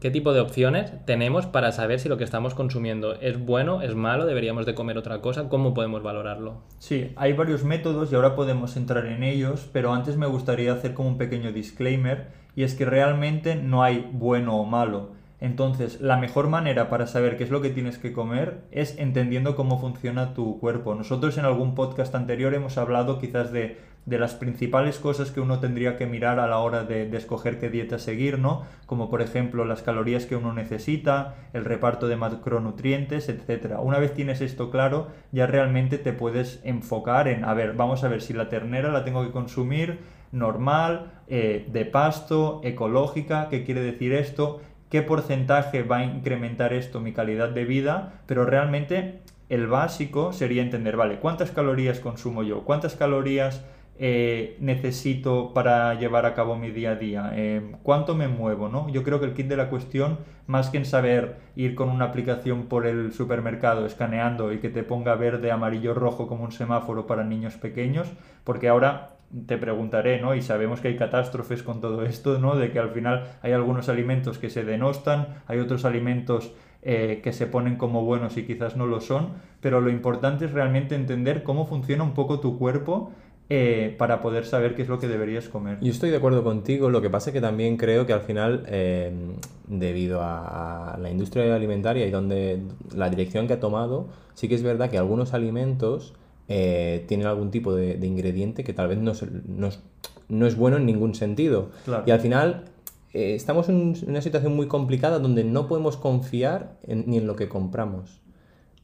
¿qué 0.00 0.10
tipo 0.10 0.32
de 0.32 0.40
opciones 0.40 0.92
tenemos 1.04 1.46
para 1.46 1.72
saber 1.72 2.00
si 2.00 2.08
lo 2.08 2.16
que 2.16 2.24
estamos 2.24 2.54
consumiendo 2.54 3.14
es 3.14 3.38
bueno, 3.38 3.82
es 3.82 3.94
malo, 3.94 4.26
deberíamos 4.26 4.66
de 4.66 4.74
comer 4.74 4.98
otra 4.98 5.20
cosa? 5.20 5.48
¿Cómo 5.48 5.74
podemos 5.74 6.02
valorarlo? 6.02 6.62
Sí, 6.78 7.12
hay 7.16 7.32
varios 7.32 7.64
métodos 7.64 8.12
y 8.12 8.14
ahora 8.14 8.34
podemos 8.34 8.76
entrar 8.76 9.06
en 9.06 9.22
ellos, 9.22 9.68
pero 9.72 9.92
antes 9.92 10.16
me 10.16 10.26
gustaría 10.26 10.72
hacer 10.72 10.94
como 10.94 11.08
un 11.08 11.18
pequeño 11.18 11.52
disclaimer 11.52 12.28
y 12.54 12.62
es 12.62 12.74
que 12.74 12.84
realmente 12.84 13.54
no 13.56 13.82
hay 13.82 14.08
bueno 14.12 14.56
o 14.56 14.64
malo. 14.64 15.16
Entonces, 15.38 16.00
la 16.00 16.16
mejor 16.16 16.48
manera 16.48 16.88
para 16.88 17.06
saber 17.06 17.36
qué 17.36 17.44
es 17.44 17.50
lo 17.50 17.60
que 17.60 17.68
tienes 17.68 17.98
que 17.98 18.12
comer 18.12 18.62
es 18.70 18.98
entendiendo 18.98 19.54
cómo 19.54 19.78
funciona 19.78 20.32
tu 20.32 20.58
cuerpo. 20.58 20.94
Nosotros 20.94 21.36
en 21.36 21.44
algún 21.44 21.74
podcast 21.74 22.14
anterior 22.14 22.54
hemos 22.54 22.78
hablado 22.78 23.18
quizás 23.18 23.52
de 23.52 23.76
de 24.06 24.20
las 24.20 24.34
principales 24.34 24.98
cosas 24.98 25.32
que 25.32 25.40
uno 25.40 25.58
tendría 25.58 25.96
que 25.96 26.06
mirar 26.06 26.38
a 26.38 26.46
la 26.46 26.58
hora 26.58 26.84
de, 26.84 27.14
escoger 27.16 27.58
qué 27.58 27.68
dieta 27.68 27.98
seguir, 27.98 28.38
¿no? 28.38 28.64
Como 28.86 29.10
por 29.10 29.20
ejemplo 29.20 29.64
las 29.64 29.82
calorías 29.82 30.26
que 30.26 30.36
uno 30.36 30.52
necesita, 30.52 31.34
el 31.52 31.64
reparto 31.64 32.06
de 32.06 32.16
macronutrientes, 32.16 33.28
etc. 33.28 33.74
Una 33.80 33.98
vez 33.98 34.14
tienes 34.14 34.40
esto 34.40 34.70
claro, 34.70 35.08
ya 35.32 35.46
realmente 35.46 35.98
te 35.98 36.12
puedes 36.12 36.60
enfocar 36.62 37.26
en, 37.26 37.44
a 37.44 37.52
ver, 37.52 37.74
vamos 37.74 38.04
a 38.04 38.08
ver 38.08 38.22
si 38.22 38.32
la 38.32 38.48
ternera 38.48 38.92
la 38.92 39.04
tengo 39.04 39.24
que 39.24 39.32
consumir 39.32 39.98
normal, 40.30 41.12
eh, 41.26 41.66
de 41.72 41.84
pasto, 41.84 42.60
ecológica, 42.62 43.48
¿qué 43.48 43.64
quiere 43.64 43.80
decir 43.80 44.12
esto? 44.12 44.60
¿Qué 44.88 45.02
porcentaje 45.02 45.82
va 45.82 45.98
a 45.98 46.04
incrementar 46.04 46.72
esto 46.72 47.00
mi 47.00 47.12
calidad 47.12 47.48
de 47.48 47.64
vida? 47.64 48.20
Pero 48.26 48.44
realmente 48.44 49.20
el 49.48 49.66
básico 49.66 50.32
sería 50.32 50.62
entender, 50.62 50.96
vale, 50.96 51.18
¿cuántas 51.18 51.50
calorías 51.50 51.98
consumo 51.98 52.44
yo? 52.44 52.62
¿Cuántas 52.62 52.94
calorías 52.94 53.64
eh, 53.98 54.56
necesito 54.60 55.54
para 55.54 55.94
llevar 55.94 56.26
a 56.26 56.34
cabo 56.34 56.56
mi 56.56 56.70
día 56.70 56.90
a 56.90 56.94
día, 56.96 57.32
eh, 57.34 57.72
cuánto 57.82 58.14
me 58.14 58.28
muevo, 58.28 58.68
¿no? 58.68 58.90
Yo 58.90 59.02
creo 59.02 59.20
que 59.20 59.26
el 59.26 59.32
kit 59.32 59.46
de 59.46 59.56
la 59.56 59.70
cuestión, 59.70 60.18
más 60.46 60.68
que 60.68 60.76
en 60.76 60.84
saber 60.84 61.36
ir 61.56 61.74
con 61.74 61.88
una 61.88 62.06
aplicación 62.06 62.66
por 62.66 62.86
el 62.86 63.12
supermercado 63.12 63.86
escaneando 63.86 64.52
y 64.52 64.58
que 64.58 64.68
te 64.68 64.82
ponga 64.82 65.14
verde, 65.14 65.50
amarillo, 65.50 65.94
rojo 65.94 66.26
como 66.26 66.44
un 66.44 66.52
semáforo 66.52 67.06
para 67.06 67.24
niños 67.24 67.54
pequeños, 67.54 68.08
porque 68.44 68.68
ahora 68.68 69.16
te 69.46 69.56
preguntaré, 69.56 70.20
¿no? 70.20 70.34
Y 70.34 70.42
sabemos 70.42 70.80
que 70.80 70.88
hay 70.88 70.96
catástrofes 70.96 71.62
con 71.62 71.80
todo 71.80 72.04
esto, 72.04 72.38
¿no? 72.38 72.56
De 72.56 72.70
que 72.70 72.78
al 72.78 72.90
final 72.90 73.38
hay 73.42 73.52
algunos 73.52 73.88
alimentos 73.88 74.38
que 74.38 74.50
se 74.50 74.64
denostan, 74.64 75.42
hay 75.46 75.58
otros 75.58 75.84
alimentos 75.84 76.52
eh, 76.82 77.20
que 77.24 77.32
se 77.32 77.48
ponen 77.48 77.74
como 77.76 78.04
buenos 78.04 78.36
y 78.36 78.44
quizás 78.44 78.76
no 78.76 78.86
lo 78.86 79.00
son, 79.00 79.30
pero 79.60 79.80
lo 79.80 79.90
importante 79.90 80.44
es 80.44 80.52
realmente 80.52 80.94
entender 80.94 81.42
cómo 81.42 81.66
funciona 81.66 82.04
un 82.04 82.14
poco 82.14 82.38
tu 82.38 82.58
cuerpo 82.58 83.10
eh, 83.48 83.94
para 83.96 84.20
poder 84.20 84.44
saber 84.44 84.74
qué 84.74 84.82
es 84.82 84.88
lo 84.88 84.98
que 84.98 85.06
deberías 85.06 85.48
comer. 85.48 85.78
Yo 85.80 85.92
estoy 85.92 86.10
de 86.10 86.16
acuerdo 86.16 86.42
contigo, 86.42 86.90
lo 86.90 87.00
que 87.00 87.10
pasa 87.10 87.30
es 87.30 87.34
que 87.34 87.40
también 87.40 87.76
creo 87.76 88.04
que 88.04 88.12
al 88.12 88.22
final, 88.22 88.64
eh, 88.66 89.12
debido 89.68 90.20
a, 90.20 90.98
la 91.00 91.10
industria 91.10 91.54
alimentaria 91.54 92.04
y 92.06 92.10
donde 92.10 92.60
la 92.92 93.08
dirección 93.08 93.46
que 93.46 93.52
ha 93.52 93.60
tomado, 93.60 94.08
sí 94.34 94.48
que 94.48 94.56
es 94.56 94.64
verdad 94.64 94.90
que 94.90 94.98
algunos 94.98 95.32
alimentos 95.32 96.14
eh, 96.48 97.04
tienen 97.06 97.28
algún 97.28 97.52
tipo 97.52 97.72
de, 97.72 98.04
ingrediente 98.04 98.64
que 98.64 98.72
tal 98.72 98.88
vez 98.88 98.98
no, 98.98 99.12
no, 100.28 100.46
es 100.46 100.56
bueno 100.56 100.78
en 100.78 100.84
ningún 100.84 101.14
sentido. 101.14 101.70
Y 102.04 102.10
al 102.10 102.18
final 102.18 102.64
estamos 103.12 103.68
en 103.68 103.94
una 104.08 104.22
situación 104.22 104.56
muy 104.56 104.66
complicada 104.66 105.20
donde 105.20 105.44
no 105.44 105.68
podemos 105.68 105.96
confiar 105.96 106.78
ni 106.88 107.18
en 107.18 107.28
lo 107.28 107.36
que 107.36 107.48
compramos. 107.48 108.25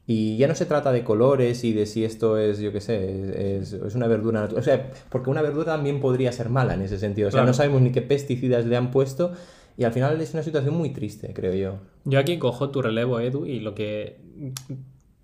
Y 0.05 0.35
ya 0.37 0.47
no 0.49 0.55
se 0.55 0.65
trata 0.65 0.91
de 0.91 1.03
colores 1.03 1.63
y 1.63 1.71
de 1.71 1.85
si 1.85 2.03
esto 2.03 2.37
es, 2.37 2.59
yo 2.59 2.73
qué 2.73 2.81
sé, 2.81 3.57
es, 3.59 3.71
es, 3.71 3.95
una 3.95 4.07
verdura 4.07 4.41
natural. 4.41 4.61
O 4.61 4.63
sea, 4.63 4.91
porque 5.09 5.29
una 5.29 5.41
verdura 5.41 5.73
también 5.73 6.01
podría 6.01 6.31
ser 6.33 6.49
mala 6.49 6.73
en 6.73 6.81
ese 6.81 6.99
sentido. 6.99 7.29
O 7.29 7.31
sea, 7.31 7.45
no 7.45 7.53
sabemos 7.53 7.81
ni 7.81 7.91
qué 7.91 8.01
pesticidas 8.01 8.65
le 8.65 8.75
han 8.75 8.91
puesto 8.91 9.31
y 9.77 9.85
al 9.85 9.93
final 9.93 10.19
es 10.19 10.33
una 10.33 10.43
situación 10.43 10.75
muy 10.75 10.89
triste, 10.91 11.33
creo 11.33 11.53
yo. 11.53 11.79
Yo 12.05 12.19
aquí 12.19 12.37
cojo 12.37 12.69
tu 12.69 12.81
relevo, 12.81 13.19
Edu, 13.19 13.45
y 13.45 13.59
lo 13.59 13.73
que 13.75 14.17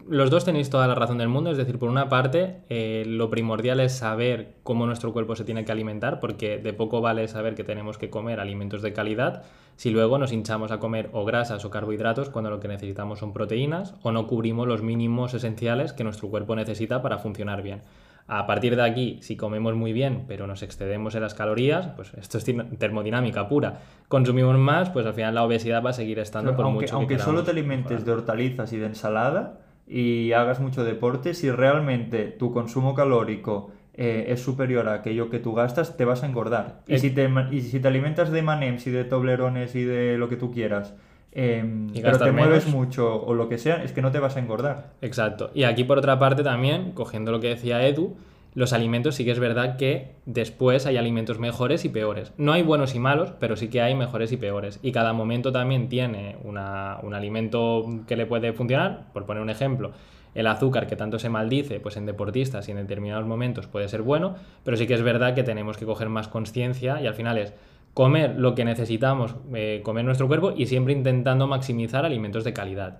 los 0.09 0.29
dos 0.29 0.45
tenéis 0.45 0.69
toda 0.69 0.87
la 0.87 0.95
razón 0.95 1.17
del 1.17 1.29
mundo, 1.29 1.51
es 1.51 1.57
decir, 1.57 1.77
por 1.77 1.89
una 1.89 2.09
parte, 2.09 2.61
eh, 2.69 3.03
lo 3.07 3.29
primordial 3.29 3.79
es 3.79 3.93
saber 3.93 4.55
cómo 4.63 4.85
nuestro 4.85 5.13
cuerpo 5.13 5.35
se 5.35 5.43
tiene 5.43 5.65
que 5.65 5.71
alimentar, 5.71 6.19
porque 6.19 6.57
de 6.57 6.73
poco 6.73 7.01
vale 7.01 7.27
saber 7.27 7.55
que 7.55 7.63
tenemos 7.63 7.97
que 7.97 8.09
comer 8.09 8.39
alimentos 8.39 8.81
de 8.81 8.93
calidad 8.93 9.43
si 9.75 9.91
luego 9.91 10.17
nos 10.17 10.33
hinchamos 10.33 10.71
a 10.71 10.79
comer 10.79 11.09
o 11.13 11.23
grasas 11.23 11.63
o 11.63 11.69
carbohidratos 11.69 12.29
cuando 12.29 12.49
lo 12.49 12.59
que 12.59 12.67
necesitamos 12.67 13.19
son 13.19 13.31
proteínas 13.31 13.95
o 14.01 14.11
no 14.11 14.27
cubrimos 14.27 14.67
los 14.67 14.81
mínimos 14.81 15.33
esenciales 15.33 15.93
que 15.93 16.03
nuestro 16.03 16.29
cuerpo 16.29 16.55
necesita 16.55 17.01
para 17.01 17.19
funcionar 17.19 17.61
bien. 17.61 17.81
A 18.27 18.45
partir 18.45 18.75
de 18.75 18.83
aquí, 18.83 19.19
si 19.21 19.37
comemos 19.37 19.75
muy 19.75 19.93
bien, 19.93 20.25
pero 20.27 20.47
nos 20.47 20.61
excedemos 20.63 21.15
en 21.15 21.21
las 21.21 21.33
calorías, 21.33 21.87
pues 21.95 22.13
esto 22.15 22.37
es 22.37 22.45
termodinámica 22.77 23.47
pura. 23.47 23.79
Consumimos 24.07 24.57
más, 24.57 24.89
pues 24.89 25.05
al 25.05 25.13
final 25.13 25.33
la 25.33 25.43
obesidad 25.43 25.83
va 25.83 25.91
a 25.91 25.93
seguir 25.93 26.19
estando 26.19 26.55
por 26.55 26.65
aunque, 26.65 26.81
mucho 26.81 26.95
Aunque 26.95 27.17
solo 27.17 27.43
te 27.43 27.51
alimentes 27.51 28.05
de 28.05 28.11
hortalizas 28.11 28.71
y 28.73 28.77
de 28.77 28.87
ensalada 28.87 29.59
y 29.89 30.31
hagas 30.33 30.59
mucho 30.59 30.83
deporte, 30.83 31.33
si 31.33 31.49
realmente 31.49 32.25
tu 32.25 32.53
consumo 32.53 32.93
calórico 32.93 33.71
eh, 33.95 34.27
es 34.29 34.41
superior 34.41 34.87
a 34.87 34.93
aquello 34.93 35.29
que 35.29 35.39
tú 35.39 35.53
gastas, 35.53 35.97
te 35.97 36.05
vas 36.05 36.23
a 36.23 36.27
engordar. 36.27 36.83
Y, 36.87 36.99
si, 36.99 37.09
te, 37.09 37.29
y 37.51 37.61
si 37.61 37.79
te 37.79 37.87
alimentas 37.87 38.31
de 38.31 38.41
manems 38.41 38.85
y 38.87 38.91
de 38.91 39.03
toblerones 39.03 39.75
y 39.75 39.83
de 39.83 40.17
lo 40.17 40.29
que 40.29 40.37
tú 40.37 40.51
quieras, 40.51 40.93
Em, 41.31 41.93
pero 41.93 42.17
te 42.17 42.31
mueves 42.31 42.67
mucho 42.67 43.23
o 43.23 43.33
lo 43.35 43.49
que 43.49 43.57
sea, 43.57 43.83
es 43.83 43.91
que 43.91 44.01
no 44.01 44.11
te 44.11 44.19
vas 44.19 44.35
a 44.35 44.39
engordar. 44.39 44.93
Exacto. 45.01 45.51
Y 45.53 45.63
aquí 45.63 45.83
por 45.83 45.97
otra 45.97 46.17
parte 46.17 46.43
también, 46.43 46.91
cogiendo 46.93 47.31
lo 47.31 47.39
que 47.39 47.49
decía 47.49 47.85
Edu, 47.85 48.17
los 48.53 48.73
alimentos 48.73 49.15
sí 49.15 49.25
que 49.25 49.31
es 49.31 49.39
verdad 49.39 49.77
que 49.77 50.15
después 50.25 50.85
hay 50.85 50.97
alimentos 50.97 51.39
mejores 51.39 51.85
y 51.85 51.89
peores. 51.89 52.33
No 52.37 52.51
hay 52.51 52.63
buenos 52.63 52.95
y 52.95 52.99
malos, 52.99 53.33
pero 53.39 53.55
sí 53.55 53.69
que 53.69 53.81
hay 53.81 53.95
mejores 53.95 54.31
y 54.31 54.37
peores. 54.37 54.79
Y 54.81 54.91
cada 54.91 55.13
momento 55.13 55.51
también 55.51 55.89
tiene 55.89 56.37
un 56.43 56.57
alimento 56.57 57.85
que 58.07 58.15
le 58.15 58.25
puede 58.25 58.53
funcionar. 58.53 59.11
Por 59.13 59.25
poner 59.25 59.43
un 59.43 59.49
ejemplo, 59.49 59.91
el 60.35 60.47
azúcar 60.47 60.87
que 60.87 60.95
tanto 60.95 61.19
se 61.19 61.29
maldice, 61.29 61.79
pues 61.79 61.97
en 61.97 62.05
deportistas 62.05 62.67
y 62.67 62.71
en 62.71 62.77
determinados 62.77 63.25
momentos 63.25 63.67
puede 63.67 63.87
ser 63.87 64.01
bueno, 64.01 64.35
pero 64.63 64.77
sí 64.77 64.87
que 64.87 64.93
es 64.93 65.01
verdad 65.01 65.35
que 65.35 65.43
tenemos 65.43 65.77
que 65.77 65.85
coger 65.85 66.09
más 66.09 66.27
conciencia 66.27 67.01
y 67.01 67.07
al 67.07 67.13
final 67.13 67.37
es 67.37 67.53
comer 67.93 68.35
lo 68.37 68.55
que 68.55 68.65
necesitamos 68.65 69.35
eh, 69.53 69.81
comer 69.83 70.05
nuestro 70.05 70.27
cuerpo 70.27 70.53
y 70.55 70.67
siempre 70.67 70.93
intentando 70.93 71.47
maximizar 71.47 72.05
alimentos 72.05 72.43
de 72.43 72.53
calidad. 72.53 72.99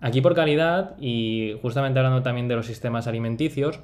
Aquí 0.00 0.20
por 0.20 0.34
calidad 0.34 0.96
y 1.00 1.56
justamente 1.62 1.98
hablando 1.98 2.22
también 2.22 2.46
de 2.46 2.54
los 2.54 2.66
sistemas 2.66 3.06
alimenticios, 3.06 3.80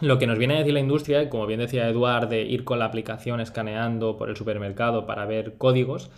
lo 0.00 0.18
que 0.18 0.26
nos 0.26 0.38
viene 0.38 0.54
a 0.54 0.58
decir 0.58 0.74
la 0.74 0.80
industria, 0.80 1.30
como 1.30 1.46
bien 1.46 1.60
decía 1.60 1.88
Eduard, 1.88 2.28
de 2.28 2.42
ir 2.42 2.64
con 2.64 2.78
la 2.78 2.86
aplicación 2.86 3.40
escaneando 3.40 4.16
por 4.16 4.28
el 4.28 4.36
supermercado 4.36 5.06
para 5.06 5.24
ver 5.26 5.54
códigos, 5.56 6.10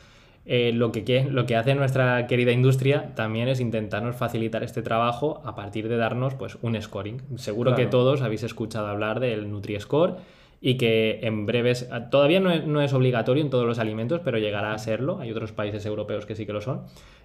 eh, 0.49 0.71
lo, 0.73 0.93
que, 0.93 1.27
lo 1.29 1.45
que 1.45 1.57
hace 1.57 1.75
nuestra 1.75 2.29
querida 2.29 2.53
industria 2.53 3.15
también 3.17 3.49
es 3.49 3.59
intentarnos 3.59 4.15
facilitar 4.15 4.63
este 4.63 4.81
trabajo 4.81 5.43
a 5.45 5.57
partir 5.57 5.89
de 5.89 5.97
darnos 5.97 6.35
pues, 6.35 6.57
un 6.63 6.81
scoring. 6.81 7.21
Seguro 7.37 7.75
que 7.75 7.87
todos 7.87 8.23
habéis 8.23 8.45
escuchado 8.45 8.87
hablar 8.87 9.19
del 9.19 9.51
Nutri-Score 9.51 10.19
y 10.61 10.77
que 10.77 11.19
en 11.23 11.47
breves, 11.47 11.89
todavía 12.11 12.39
no 12.39 12.81
es, 12.81 12.93
obligatorio 12.93 13.43
en 13.43 13.51
todos 13.51 13.67
los 13.67 13.81
alimentos, 13.81 14.21
pero 14.25 14.39
llegará 14.39 14.73
a 14.73 14.79
serlo. 14.79 15.19
Hay 15.19 15.33
otros 15.33 15.51
países 15.51 15.85
europeos 15.85 16.27
que 16.27 16.37
sí 16.37 16.47
que 16.47 16.53
lo 16.53 16.61
son. 16.61 16.83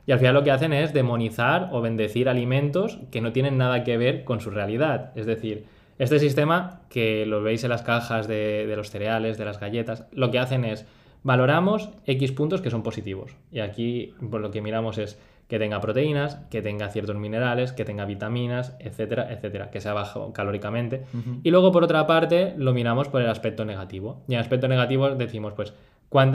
Y 0.08 0.12
al 0.12 0.20
final 0.20 0.34
lo 0.34 0.44
que 0.44 0.52
hacen 0.52 0.74
es 0.74 0.92
demonizar 0.92 1.70
o 1.72 1.80
bendecir 1.80 2.28
alimentos 2.28 2.98
que 3.12 3.22
no 3.22 3.32
tienen 3.32 3.58
nada 3.58 3.84
que 3.84 3.98
ver 3.98 4.24
con 4.24 4.42
su 4.42 4.50
realidad. 4.50 5.12
Es 5.16 5.28
decir, 5.28 5.66
este 6.04 6.20
sistema, 6.20 6.82
que 6.90 7.26
lo 7.26 7.44
veis 7.44 7.64
en 7.64 7.70
las 7.70 7.84
cajas 7.84 8.28
de, 8.28 8.66
de 8.66 8.76
los 8.76 8.90
cereales, 8.90 9.38
de 9.38 9.46
las 9.46 9.60
galletas, 9.60 10.06
lo 10.12 10.32
que 10.32 10.40
hacen 10.40 10.66
es 10.66 10.86
valoramos 11.24 11.90
X 12.06 12.32
puntos 12.32 12.62
que 12.62 12.72
son 12.72 12.84
positivos. 12.84 13.36
Y 13.52 13.60
aquí 13.60 14.14
por 14.30 14.42
lo 14.42 14.52
que 14.52 14.62
miramos 14.62 14.98
es 14.98 15.20
que 15.48 15.60
tenga 15.60 15.82
proteínas, 15.82 16.36
que 16.50 16.62
tenga 16.62 16.88
ciertos 16.90 17.18
minerales, 17.18 17.74
que 17.74 17.84
tenga 17.84 18.06
vitaminas, 18.06 18.76
etcétera, 18.80 19.32
etcétera, 19.32 19.70
que 19.70 19.82
sea 19.82 19.94
bajo 19.94 20.32
calóricamente. 20.32 21.04
Y 21.44 21.52
luego, 21.52 21.74
por 21.74 21.84
otra 21.84 22.08
parte, 22.08 22.54
lo 22.58 22.74
miramos 22.74 23.10
por 23.10 23.22
el 23.22 23.30
aspecto 23.30 23.66
negativo. 23.66 24.24
Y 24.30 24.32
en 24.32 24.40
el 24.40 24.44
aspecto 24.44 24.70
negativo 24.70 25.10
decimos, 25.10 25.52
pues, 25.54 25.74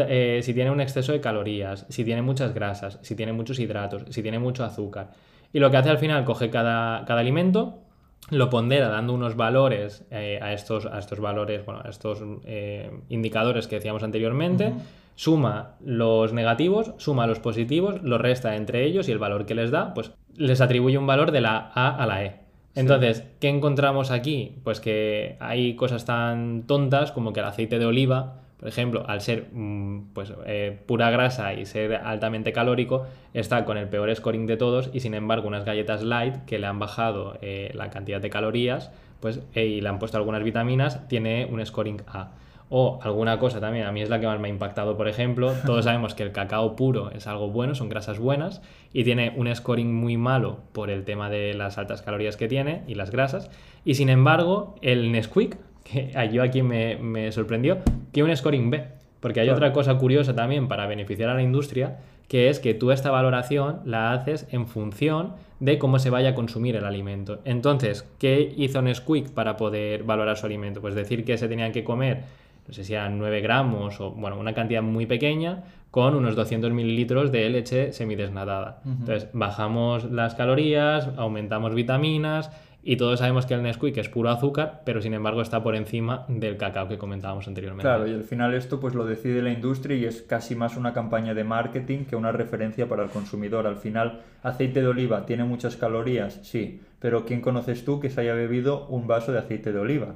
eh, 0.09 0.41
si 0.43 0.53
tiene 0.53 0.71
un 0.71 0.83
exceso 0.83 1.13
de 1.13 1.23
calorías, 1.23 1.87
si 1.89 2.05
tiene 2.05 2.21
muchas 2.21 2.53
grasas, 2.53 2.99
si 3.01 3.17
tiene 3.17 3.33
muchos 3.33 3.59
hidratos, 3.59 4.05
si 4.11 4.23
tiene 4.23 4.39
mucho 4.39 4.65
azúcar. 4.65 5.13
Y 5.51 5.61
lo 5.61 5.71
que 5.71 5.79
hace 5.79 5.89
al 5.89 5.99
final, 5.99 6.27
coge 6.27 6.51
cada, 6.51 7.07
cada 7.07 7.21
alimento, 7.21 7.86
lo 8.31 8.51
pondera 8.51 8.89
dando 8.89 9.13
unos 9.13 9.37
valores 9.37 10.05
eh, 10.11 10.39
a, 10.43 10.53
estos, 10.53 10.87
a 10.87 10.99
estos 10.99 11.21
valores, 11.21 11.65
bueno, 11.65 11.83
a 11.85 11.89
estos 11.89 12.23
eh, 12.45 12.91
indicadores 13.09 13.67
que 13.69 13.77
decíamos 13.77 14.03
anteriormente 14.03 14.73
suma 15.17 15.77
los 15.81 16.33
negativos, 16.33 16.93
suma 16.99 17.27
los 17.27 17.41
positivos, 17.41 18.03
los 18.03 18.21
resta 18.21 18.55
entre 18.55 18.85
ellos 18.85 19.09
y 19.09 19.13
el 19.13 19.19
valor 19.19 19.47
que 19.47 19.55
les 19.55 19.71
da, 19.71 19.95
pues 19.95 20.13
les 20.37 20.61
atribuye 20.61 20.99
un 20.99 21.07
valor 21.07 21.33
de 21.33 21.41
la 21.41 21.71
A 21.75 21.89
a 21.89 22.07
la 22.07 22.25
E. 22.25 22.41
Entonces, 22.75 23.25
¿qué 23.41 23.49
encontramos 23.49 24.11
aquí? 24.11 24.59
Pues 24.63 24.81
que 24.81 25.39
hay 25.41 25.75
cosas 25.77 26.05
tan 26.05 26.67
tontas 26.67 27.11
como 27.11 27.33
que 27.33 27.41
el 27.41 27.47
aceite 27.47 27.79
de 27.79 27.87
oliva, 27.87 28.43
por 28.59 28.69
ejemplo, 28.69 29.05
al 29.07 29.21
ser 29.21 29.49
mm, 29.53 30.13
pues, 30.15 30.33
eh, 30.47 30.79
pura 30.87 31.11
grasa 31.11 31.53
y 31.55 31.67
ser 31.67 31.95
altamente 31.95 32.53
calórico, 32.53 33.07
está 33.35 33.65
con 33.65 33.77
el 33.77 33.89
peor 33.89 34.15
scoring 34.15 34.47
de 34.47 34.57
todos 34.57 34.91
y 34.93 35.01
sin 35.01 35.15
embargo 35.15 35.47
unas 35.47 35.65
galletas 35.65 36.03
light 36.03 36.37
que 36.47 36.59
le 36.59 36.67
han 36.67 36.79
bajado 36.79 37.37
eh, 37.43 37.71
la 37.75 37.91
cantidad 37.91 38.21
de 38.21 38.31
calorías 38.31 38.91
pues, 39.21 39.41
eh, 39.55 39.67
y 39.67 39.81
le 39.81 39.89
han 39.89 39.99
puesto 39.99 40.17
algunas 40.17 40.43
vitaminas, 40.43 41.07
tiene 41.09 41.47
un 41.51 41.65
scoring 41.65 42.03
A. 42.07 42.31
O 42.69 42.99
alguna 43.03 43.39
cosa 43.39 43.61
también, 43.61 43.87
a 43.87 43.93
mí 43.93 44.03
es 44.03 44.11
la 44.11 44.19
que 44.19 44.27
más 44.27 44.41
me 44.41 44.49
ha 44.49 44.51
impactado, 44.51 44.97
por 44.97 45.07
ejemplo, 45.07 45.53
todos 45.67 45.85
sabemos 45.85 46.15
que 46.15 46.23
el 46.23 46.33
cacao 46.33 46.75
puro 46.75 47.11
es 47.13 47.27
algo 47.27 47.49
bueno, 47.51 47.75
son 47.75 47.89
grasas 47.89 48.19
buenas 48.19 48.63
y 48.93 49.05
tiene 49.05 49.33
un 49.37 49.55
scoring 49.55 49.95
muy 49.95 50.17
malo 50.17 50.61
por 50.73 50.91
el 50.91 51.05
tema 51.05 51.31
de 51.31 51.55
las 51.55 51.79
altas 51.79 52.03
calorías 52.03 52.37
que 52.37 52.49
tiene 52.49 52.83
y 52.89 52.95
las 52.95 53.11
grasas. 53.11 53.51
Y 53.85 53.95
sin 53.95 54.09
embargo, 54.09 54.75
el 54.81 55.13
Nesquik, 55.13 55.59
que 55.91 56.13
yo 56.33 56.43
aquí 56.43 56.63
me, 56.63 56.97
me 56.97 57.31
sorprendió, 57.33 57.79
tiene 58.13 58.31
un 58.31 58.37
scoring 58.37 58.71
B. 58.71 58.85
Porque 59.21 59.41
hay 59.41 59.49
otra 59.49 59.73
cosa 59.73 59.97
curiosa 59.97 60.35
también 60.35 60.69
para 60.69 60.87
beneficiar 60.87 61.31
a 61.31 61.35
la 61.35 61.43
industria, 61.43 61.99
que 62.29 62.49
es 62.49 62.61
que 62.61 62.75
tú 62.75 62.91
esta 62.91 63.11
valoración 63.11 63.81
la 63.85 64.13
haces 64.13 64.47
en 64.53 64.67
función 64.67 65.33
de 65.59 65.79
cómo 65.79 65.99
se 65.99 66.11
vaya 66.11 66.31
a 66.31 66.35
consumir 66.35 66.77
el 66.77 66.85
alimento. 66.85 67.41
Entonces, 67.45 68.07
¿qué 68.19 68.55
hizo 68.57 68.83
Nesquik 68.83 69.31
para 69.31 69.57
poder 69.57 70.05
valorar 70.05 70.37
su 70.37 70.47
alimento? 70.47 70.81
Pues 70.81 70.95
decir 70.95 71.25
que 71.25 71.39
se 71.39 71.49
tenían 71.49 71.73
que 71.73 71.83
comer 71.83 72.25
no 72.67 72.75
sé 72.75 72.85
si 72.85 72.95
eran 72.95 73.19
9 73.19 73.41
gramos 73.41 74.01
o, 74.01 74.11
bueno, 74.11 74.39
una 74.39 74.53
cantidad 74.53 74.83
muy 74.83 75.07
pequeña 75.07 75.65
con 75.91 76.15
unos 76.15 76.35
200 76.35 76.73
mililitros 76.73 77.31
de 77.33 77.49
leche 77.49 77.93
semidesnatada. 77.93 78.83
Entonces, 78.85 79.29
bajamos 79.33 80.11
las 80.11 80.35
calorías, 80.35 81.09
aumentamos 81.17 81.75
vitaminas 81.75 82.51
y 82.87 82.97
todos 82.97 83.19
sabemos 83.19 83.47
que 83.47 83.55
el 83.55 83.65
Nesquik 83.65 83.97
es 83.99 84.09
puro 84.09 84.31
azúcar, 84.31 84.83
pero 84.85 85.03
sin 85.03 85.13
embargo 85.13 85.43
está 85.43 85.61
por 85.61 85.75
encima 85.75 86.25
del 86.29 86.57
cacao 86.57 86.87
que 86.87 86.99
comentábamos 86.99 87.49
anteriormente. 87.49 87.83
Claro, 87.83 88.07
y 88.07 88.15
al 88.15 88.23
final 88.23 88.55
esto 88.55 88.79
pues 88.79 88.95
lo 88.95 89.05
decide 89.05 89.43
la 89.43 89.51
industria 89.51 89.97
y 89.97 90.05
es 90.05 90.23
casi 90.23 90.55
más 90.55 90.77
una 90.77 90.93
campaña 90.93 91.35
de 91.35 91.43
marketing 91.43 92.05
que 92.05 92.15
una 92.15 92.31
referencia 92.31 92.89
para 92.89 93.03
el 93.03 93.11
consumidor. 93.11 93.67
Al 93.67 93.75
final, 93.75 94.21
aceite 94.45 94.83
de 94.83 94.87
oliva 94.87 95.27
tiene 95.27 95.43
muchas 95.43 95.77
calorías, 95.77 96.39
sí, 96.45 96.81
pero 97.01 97.25
¿quién 97.25 97.41
conoces 97.41 97.85
tú 97.85 97.99
que 97.99 98.09
se 98.09 98.21
haya 98.21 98.35
bebido 98.35 98.87
un 98.87 99.09
vaso 99.09 99.33
de 99.33 99.41
aceite 99.41 99.73
de 99.73 99.81
oliva? 99.81 100.15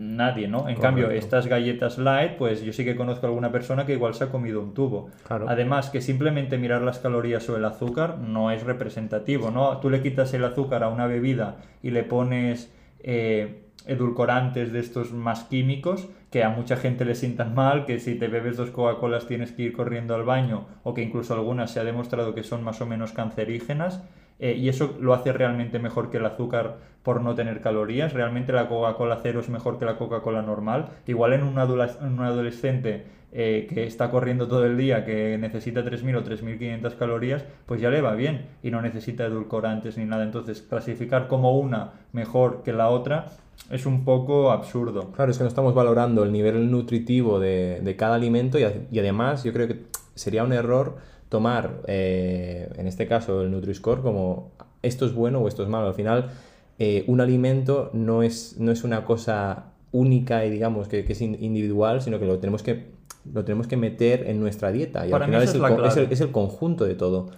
Nadie, 0.00 0.48
¿no? 0.48 0.68
En 0.68 0.76
cambio, 0.76 1.10
estas 1.10 1.46
galletas 1.46 1.98
light, 1.98 2.32
pues 2.36 2.62
yo 2.62 2.72
sí 2.72 2.84
que 2.84 2.96
conozco 2.96 3.26
a 3.26 3.28
alguna 3.28 3.52
persona 3.52 3.84
que 3.84 3.92
igual 3.92 4.14
se 4.14 4.24
ha 4.24 4.30
comido 4.30 4.60
un 4.60 4.72
tubo. 4.72 5.10
Además, 5.28 5.90
que 5.90 6.00
simplemente 6.00 6.56
mirar 6.56 6.82
las 6.82 6.98
calorías 6.98 7.48
o 7.50 7.56
el 7.56 7.64
azúcar 7.64 8.18
no 8.18 8.50
es 8.50 8.64
representativo, 8.64 9.50
¿no? 9.50 9.78
Tú 9.78 9.90
le 9.90 10.00
quitas 10.00 10.32
el 10.32 10.44
azúcar 10.44 10.82
a 10.82 10.88
una 10.88 11.06
bebida 11.06 11.56
y 11.82 11.90
le 11.90 12.02
pones 12.02 12.72
eh, 13.00 13.64
edulcorantes 13.86 14.72
de 14.72 14.80
estos 14.80 15.12
más 15.12 15.44
químicos 15.44 16.08
que 16.30 16.44
a 16.44 16.50
mucha 16.50 16.76
gente 16.76 17.04
le 17.04 17.14
sientan 17.14 17.54
mal, 17.54 17.84
que 17.86 17.98
si 17.98 18.14
te 18.14 18.28
bebes 18.28 18.56
dos 18.56 18.70
Coca-Colas 18.70 19.26
tienes 19.26 19.52
que 19.52 19.62
ir 19.62 19.72
corriendo 19.72 20.14
al 20.14 20.22
baño 20.22 20.66
o 20.82 20.94
que 20.94 21.02
incluso 21.02 21.34
algunas 21.34 21.72
se 21.72 21.80
ha 21.80 21.84
demostrado 21.84 22.34
que 22.34 22.42
son 22.42 22.62
más 22.62 22.80
o 22.80 22.86
menos 22.86 23.12
cancerígenas 23.12 24.02
eh, 24.40 24.56
y 24.56 24.68
eso 24.68 24.96
lo 24.98 25.12
hace 25.12 25.32
realmente 25.32 25.78
mejor 25.78 26.10
que 26.10 26.16
el 26.16 26.26
azúcar 26.26 26.78
por 27.02 27.20
no 27.20 27.34
tener 27.34 27.60
calorías. 27.60 28.12
Realmente 28.14 28.52
la 28.52 28.68
Coca-Cola 28.68 29.20
cero 29.22 29.40
es 29.40 29.48
mejor 29.48 29.78
que 29.78 29.84
la 29.84 29.96
Coca-Cola 29.96 30.42
normal. 30.42 30.88
Igual 31.06 31.34
en 31.34 31.44
un, 31.44 31.58
adolescente 31.58 33.04
eh, 33.32 33.66
que 33.72 33.84
está 33.86 34.10
corriendo 34.10 34.48
todo 34.48 34.64
el 34.64 34.76
día, 34.76 35.04
que 35.04 35.36
necesita 35.38 35.84
3.000 35.84 36.16
o 36.16 36.24
3.500 36.24 36.96
calorías, 36.96 37.44
pues 37.66 37.80
ya 37.80 37.90
le 37.90 38.00
va 38.00 38.14
bien 38.14 38.46
y 38.62 38.70
no 38.70 38.80
necesita 38.80 39.26
edulcorantes 39.26 39.98
ni 39.98 40.06
nada. 40.06 40.24
Entonces, 40.24 40.62
clasificar 40.62 41.28
como 41.28 41.58
una 41.58 41.92
mejor 42.12 42.62
que 42.62 42.72
la 42.72 42.88
otra 42.88 43.26
es 43.68 43.86
un 43.86 44.04
poco 44.04 44.50
absurdo. 44.50 45.12
Claro, 45.12 45.30
es 45.30 45.38
que 45.38 45.44
no 45.44 45.48
estamos 45.48 45.74
valorando 45.74 46.24
el 46.24 46.32
nivel 46.32 46.70
nutritivo 46.70 47.38
de, 47.38 47.94
cada 47.98 48.14
alimento 48.14 48.58
y, 48.58 48.64
además 48.98 49.44
yo 49.44 49.52
creo 49.52 49.68
que 49.68 49.84
sería 50.14 50.44
un 50.44 50.52
error 50.52 50.96
tomar, 51.30 51.80
eh, 51.86 52.68
en 52.76 52.86
este 52.86 53.06
caso, 53.06 53.40
el 53.40 53.50
Nutri-Score 53.50 54.02
como 54.02 54.50
esto 54.82 55.06
es 55.06 55.14
bueno 55.14 55.38
o 55.38 55.48
esto 55.48 55.62
es 55.62 55.68
malo. 55.70 55.86
Al 55.86 55.94
final, 55.94 56.30
eh, 56.78 57.04
un 57.06 57.22
alimento 57.22 57.88
no 57.94 58.22
es, 58.22 58.56
no 58.58 58.70
es 58.70 58.84
una 58.84 59.06
cosa 59.06 59.72
única 59.92 60.44
y 60.44 60.50
digamos 60.50 60.88
que, 60.88 61.00
es 61.00 61.20
individual, 61.22 62.02
sino 62.02 62.18
que 62.18 62.26
lo 62.26 62.38
tenemos 62.38 62.62
que, 62.62 62.90
lo 63.32 63.44
tenemos 63.44 63.66
que 63.66 63.78
meter 63.78 64.28
en 64.28 64.40
nuestra 64.40 64.72
dieta. 64.72 65.06
Y 65.06 65.12
al 65.12 65.24
final 65.24 65.42
es 65.42 65.96
es 65.96 66.20
el 66.20 66.30
conjunto 66.32 66.84
de 66.84 66.94
todo. 66.94 67.30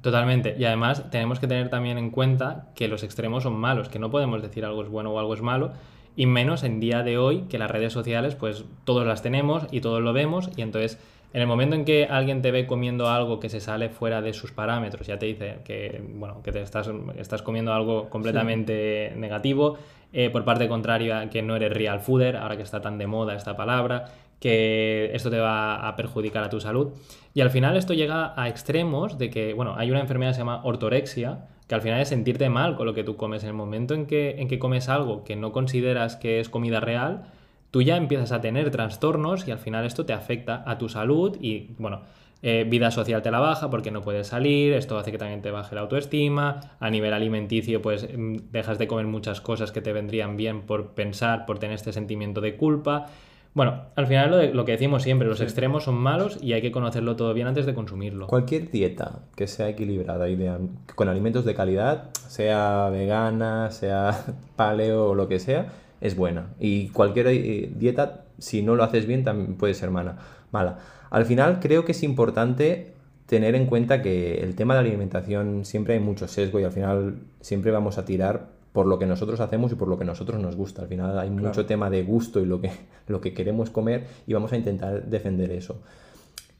Totalmente. 0.00 0.56
Y 0.58 0.64
además 0.64 1.10
tenemos 1.10 1.38
que 1.40 1.46
tener 1.46 1.68
también 1.68 1.98
en 1.98 2.10
cuenta 2.10 2.70
que 2.74 2.88
los 2.88 3.02
extremos 3.02 3.42
son 3.42 3.54
malos, 3.54 3.88
que 3.88 3.98
no 3.98 4.10
podemos 4.10 4.40
decir 4.40 4.64
algo 4.64 4.82
es 4.82 4.88
bueno 4.88 5.12
o 5.12 5.18
algo 5.18 5.34
es 5.34 5.42
malo, 5.42 5.72
y 6.16 6.26
menos 6.26 6.64
en 6.64 6.80
día 6.80 7.02
de 7.02 7.18
hoy 7.18 7.42
que 7.42 7.58
las 7.58 7.70
redes 7.70 7.92
sociales 7.92 8.34
pues 8.34 8.64
todos 8.84 9.06
las 9.06 9.22
tenemos 9.22 9.66
y 9.70 9.80
todos 9.80 10.02
lo 10.02 10.12
vemos 10.12 10.50
y 10.56 10.62
entonces 10.62 10.98
En 11.32 11.40
el 11.40 11.46
momento 11.46 11.76
en 11.76 11.84
que 11.84 12.06
alguien 12.06 12.42
te 12.42 12.50
ve 12.50 12.66
comiendo 12.66 13.08
algo 13.08 13.38
que 13.38 13.48
se 13.48 13.60
sale 13.60 13.88
fuera 13.88 14.20
de 14.20 14.32
sus 14.32 14.50
parámetros, 14.50 15.06
ya 15.06 15.18
te 15.18 15.26
dice 15.26 15.58
que, 15.64 16.02
bueno, 16.14 16.42
que 16.42 16.50
te 16.50 16.60
estás, 16.60 16.90
estás 17.16 17.42
comiendo 17.42 17.72
algo 17.72 18.08
completamente 18.10 19.12
negativo, 19.16 19.78
eh, 20.12 20.28
por 20.30 20.44
parte 20.44 20.66
contraria 20.66 21.30
que 21.30 21.40
no 21.40 21.54
eres 21.54 21.72
real 21.72 22.00
fooder, 22.00 22.36
ahora 22.36 22.56
que 22.56 22.64
está 22.64 22.80
tan 22.80 22.98
de 22.98 23.06
moda 23.06 23.36
esta 23.36 23.56
palabra, 23.56 24.06
que 24.40 25.10
esto 25.14 25.30
te 25.30 25.38
va 25.38 25.86
a 25.86 25.94
perjudicar 25.94 26.42
a 26.42 26.48
tu 26.48 26.60
salud. 26.60 26.88
Y 27.32 27.42
al 27.42 27.50
final 27.50 27.76
esto 27.76 27.94
llega 27.94 28.34
a 28.36 28.48
extremos 28.48 29.16
de 29.18 29.30
que, 29.30 29.54
bueno, 29.54 29.74
hay 29.76 29.90
una 29.90 30.00
enfermedad 30.00 30.30
que 30.30 30.34
se 30.34 30.40
llama 30.40 30.62
ortorexia, 30.64 31.46
que 31.68 31.76
al 31.76 31.82
final 31.82 32.00
es 32.00 32.08
sentirte 32.08 32.48
mal 32.48 32.74
con 32.74 32.86
lo 32.86 32.94
que 32.94 33.04
tú 33.04 33.16
comes. 33.16 33.44
En 33.44 33.50
el 33.50 33.54
momento 33.54 33.94
en 33.94 34.06
que, 34.06 34.36
en 34.38 34.48
que 34.48 34.58
comes 34.58 34.88
algo 34.88 35.22
que 35.22 35.36
no 35.36 35.52
consideras 35.52 36.16
que 36.16 36.40
es 36.40 36.48
comida 36.48 36.80
real, 36.80 37.26
tú 37.70 37.82
ya 37.82 37.96
empiezas 37.96 38.32
a 38.32 38.40
tener 38.40 38.70
trastornos 38.70 39.46
y 39.46 39.50
al 39.50 39.58
final 39.58 39.84
esto 39.84 40.04
te 40.06 40.12
afecta 40.12 40.62
a 40.66 40.78
tu 40.78 40.88
salud 40.88 41.36
y, 41.40 41.70
bueno, 41.78 42.02
eh, 42.42 42.66
vida 42.68 42.90
social 42.90 43.20
te 43.22 43.30
la 43.30 43.38
baja 43.38 43.68
porque 43.68 43.90
no 43.90 44.00
puedes 44.00 44.28
salir, 44.28 44.72
esto 44.72 44.98
hace 44.98 45.12
que 45.12 45.18
también 45.18 45.42
te 45.42 45.50
baje 45.50 45.74
la 45.74 45.82
autoestima, 45.82 46.60
a 46.80 46.88
nivel 46.90 47.12
alimenticio 47.12 47.82
pues 47.82 48.08
mm, 48.16 48.36
dejas 48.50 48.78
de 48.78 48.88
comer 48.88 49.06
muchas 49.06 49.40
cosas 49.42 49.72
que 49.72 49.82
te 49.82 49.92
vendrían 49.92 50.36
bien 50.38 50.62
por 50.62 50.88
pensar, 50.92 51.44
por 51.46 51.58
tener 51.58 51.74
este 51.74 51.92
sentimiento 51.92 52.40
de 52.40 52.56
culpa. 52.56 53.06
Bueno, 53.52 53.82
al 53.96 54.06
final 54.06 54.30
lo, 54.30 54.36
de- 54.38 54.54
lo 54.54 54.64
que 54.64 54.72
decimos 54.72 55.02
siempre, 55.02 55.28
los 55.28 55.40
extremos 55.40 55.82
son 55.84 55.96
malos 55.96 56.38
y 56.40 56.52
hay 56.54 56.62
que 56.62 56.70
conocerlo 56.72 57.16
todo 57.16 57.34
bien 57.34 57.46
antes 57.48 57.66
de 57.66 57.74
consumirlo. 57.74 58.26
Cualquier 58.28 58.70
dieta 58.70 59.18
que 59.36 59.46
sea 59.46 59.68
equilibrada 59.68 60.28
y 60.30 60.36
de- 60.36 60.56
con 60.94 61.08
alimentos 61.08 61.44
de 61.44 61.54
calidad, 61.54 62.10
sea 62.26 62.88
vegana, 62.90 63.70
sea 63.70 64.12
paleo 64.56 65.08
o 65.10 65.14
lo 65.14 65.28
que 65.28 65.40
sea, 65.40 65.66
es 66.00 66.16
buena. 66.16 66.54
Y 66.58 66.88
cualquier 66.88 67.28
eh, 67.28 67.72
dieta, 67.76 68.24
si 68.38 68.62
no 68.62 68.74
lo 68.74 68.84
haces 68.84 69.06
bien, 69.06 69.24
también 69.24 69.56
puede 69.56 69.74
ser 69.74 69.90
mala. 69.90 70.18
mala. 70.50 70.78
Al 71.10 71.26
final 71.26 71.58
creo 71.60 71.84
que 71.84 71.92
es 71.92 72.02
importante 72.02 72.94
tener 73.26 73.54
en 73.54 73.66
cuenta 73.66 74.02
que 74.02 74.40
el 74.40 74.54
tema 74.56 74.74
de 74.74 74.82
la 74.82 74.88
alimentación 74.88 75.64
siempre 75.64 75.94
hay 75.94 76.00
mucho 76.00 76.26
sesgo 76.26 76.58
y 76.58 76.64
al 76.64 76.72
final 76.72 77.18
siempre 77.40 77.70
vamos 77.70 77.98
a 77.98 78.04
tirar 78.04 78.48
por 78.72 78.86
lo 78.86 78.98
que 78.98 79.06
nosotros 79.06 79.40
hacemos 79.40 79.72
y 79.72 79.74
por 79.74 79.88
lo 79.88 79.98
que 79.98 80.04
nosotros 80.04 80.40
nos 80.40 80.56
gusta. 80.56 80.82
Al 80.82 80.88
final 80.88 81.18
hay 81.18 81.30
mucho 81.30 81.66
tema 81.66 81.90
de 81.90 82.02
gusto 82.02 82.40
y 82.40 82.46
lo 82.46 82.60
que, 82.60 82.70
lo 83.06 83.20
que 83.20 83.34
queremos 83.34 83.70
comer 83.70 84.06
y 84.26 84.32
vamos 84.32 84.52
a 84.52 84.56
intentar 84.56 85.06
defender 85.06 85.50
eso. 85.50 85.80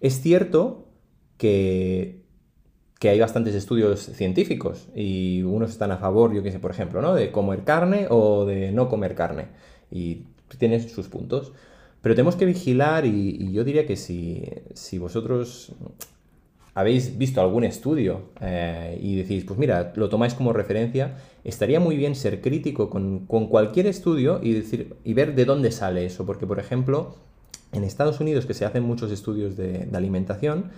Es 0.01 0.21
cierto 0.21 0.87
que, 1.37 2.23
que 3.01 3.09
hay 3.09 3.19
bastantes 3.19 3.55
estudios 3.55 3.99
científicos 3.99 4.89
y 4.95 5.43
unos 5.43 5.71
están 5.71 5.91
a 5.91 5.97
favor, 5.97 6.35
yo 6.35 6.43
qué 6.43 6.53
sé, 6.53 6.59
por 6.59 6.71
ejemplo, 6.71 7.01
¿no? 7.01 7.15
de 7.15 7.33
comer 7.33 7.65
carne 7.65 8.07
o 8.11 8.45
de 8.45 8.73
no 8.73 8.91
comer 8.91 9.15
carne. 9.15 9.47
Y 9.91 10.25
tienen 10.59 10.87
sus 10.87 11.09
puntos. 11.09 11.53
Pero 12.03 12.15
tenemos 12.15 12.37
que 12.37 12.45
vigilar 12.45 13.07
y, 13.07 13.53
yo 13.53 13.65
diría 13.65 13.87
que 13.87 13.97
si, 13.97 14.45
si 14.75 14.99
vosotros 14.99 15.73
habéis 16.75 17.17
visto 17.17 17.41
algún 17.41 17.65
estudio 17.65 18.31
eh, 18.43 18.99
y 19.03 19.17
decís, 19.17 19.45
pues 19.45 19.59
mira, 19.59 19.95
lo 19.97 20.11
tomáis 20.11 20.35
como 20.35 20.53
referencia, 20.53 21.17
estaría 21.43 21.81
muy 21.81 21.97
bien 21.97 22.15
ser 22.15 22.43
crítico 22.43 22.91
con, 22.91 23.27
con 23.27 23.47
cualquier 23.47 23.87
estudio 23.87 24.41
y, 24.43 24.53
decir, 24.53 24.95
y 25.05 25.15
ver 25.15 25.35
de 25.35 25.47
dónde 25.47 25.73
sale 25.73 26.05
eso. 26.05 26.27
Porque, 26.27 26.47
por 26.47 26.59
ejemplo, 26.59 27.15
en 27.73 27.83
Estados 27.85 28.21
Unidos, 28.21 28.45
que 28.45 28.53
se 28.53 28.67
hacen 28.67 28.83
muchos 28.83 29.11
estudios 29.11 29.57
de 29.57 29.89
alimentación, 29.95 30.71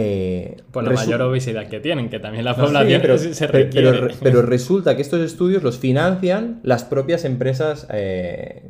eh, 0.00 0.56
Por 0.72 0.84
la 0.84 0.90
resu- 0.92 1.06
mayor 1.06 1.22
obesidad 1.22 1.68
que 1.68 1.80
tienen, 1.80 2.08
que 2.08 2.18
también 2.18 2.44
la 2.44 2.52
no, 2.52 2.56
sí, 2.56 2.62
población 2.62 3.00
pero, 3.02 3.18
se 3.18 3.46
pero- 3.46 3.52
requiere. 3.64 3.90
pero- 3.92 4.14
pero 4.22 4.42
resulta 4.42 4.96
que 4.96 5.02
estos 5.02 5.20
estudios 5.20 5.62
los 5.62 5.78
financian 5.78 6.60
las 6.62 6.84
propias 6.84 7.24
empresas 7.24 7.86
eh, 7.92 8.62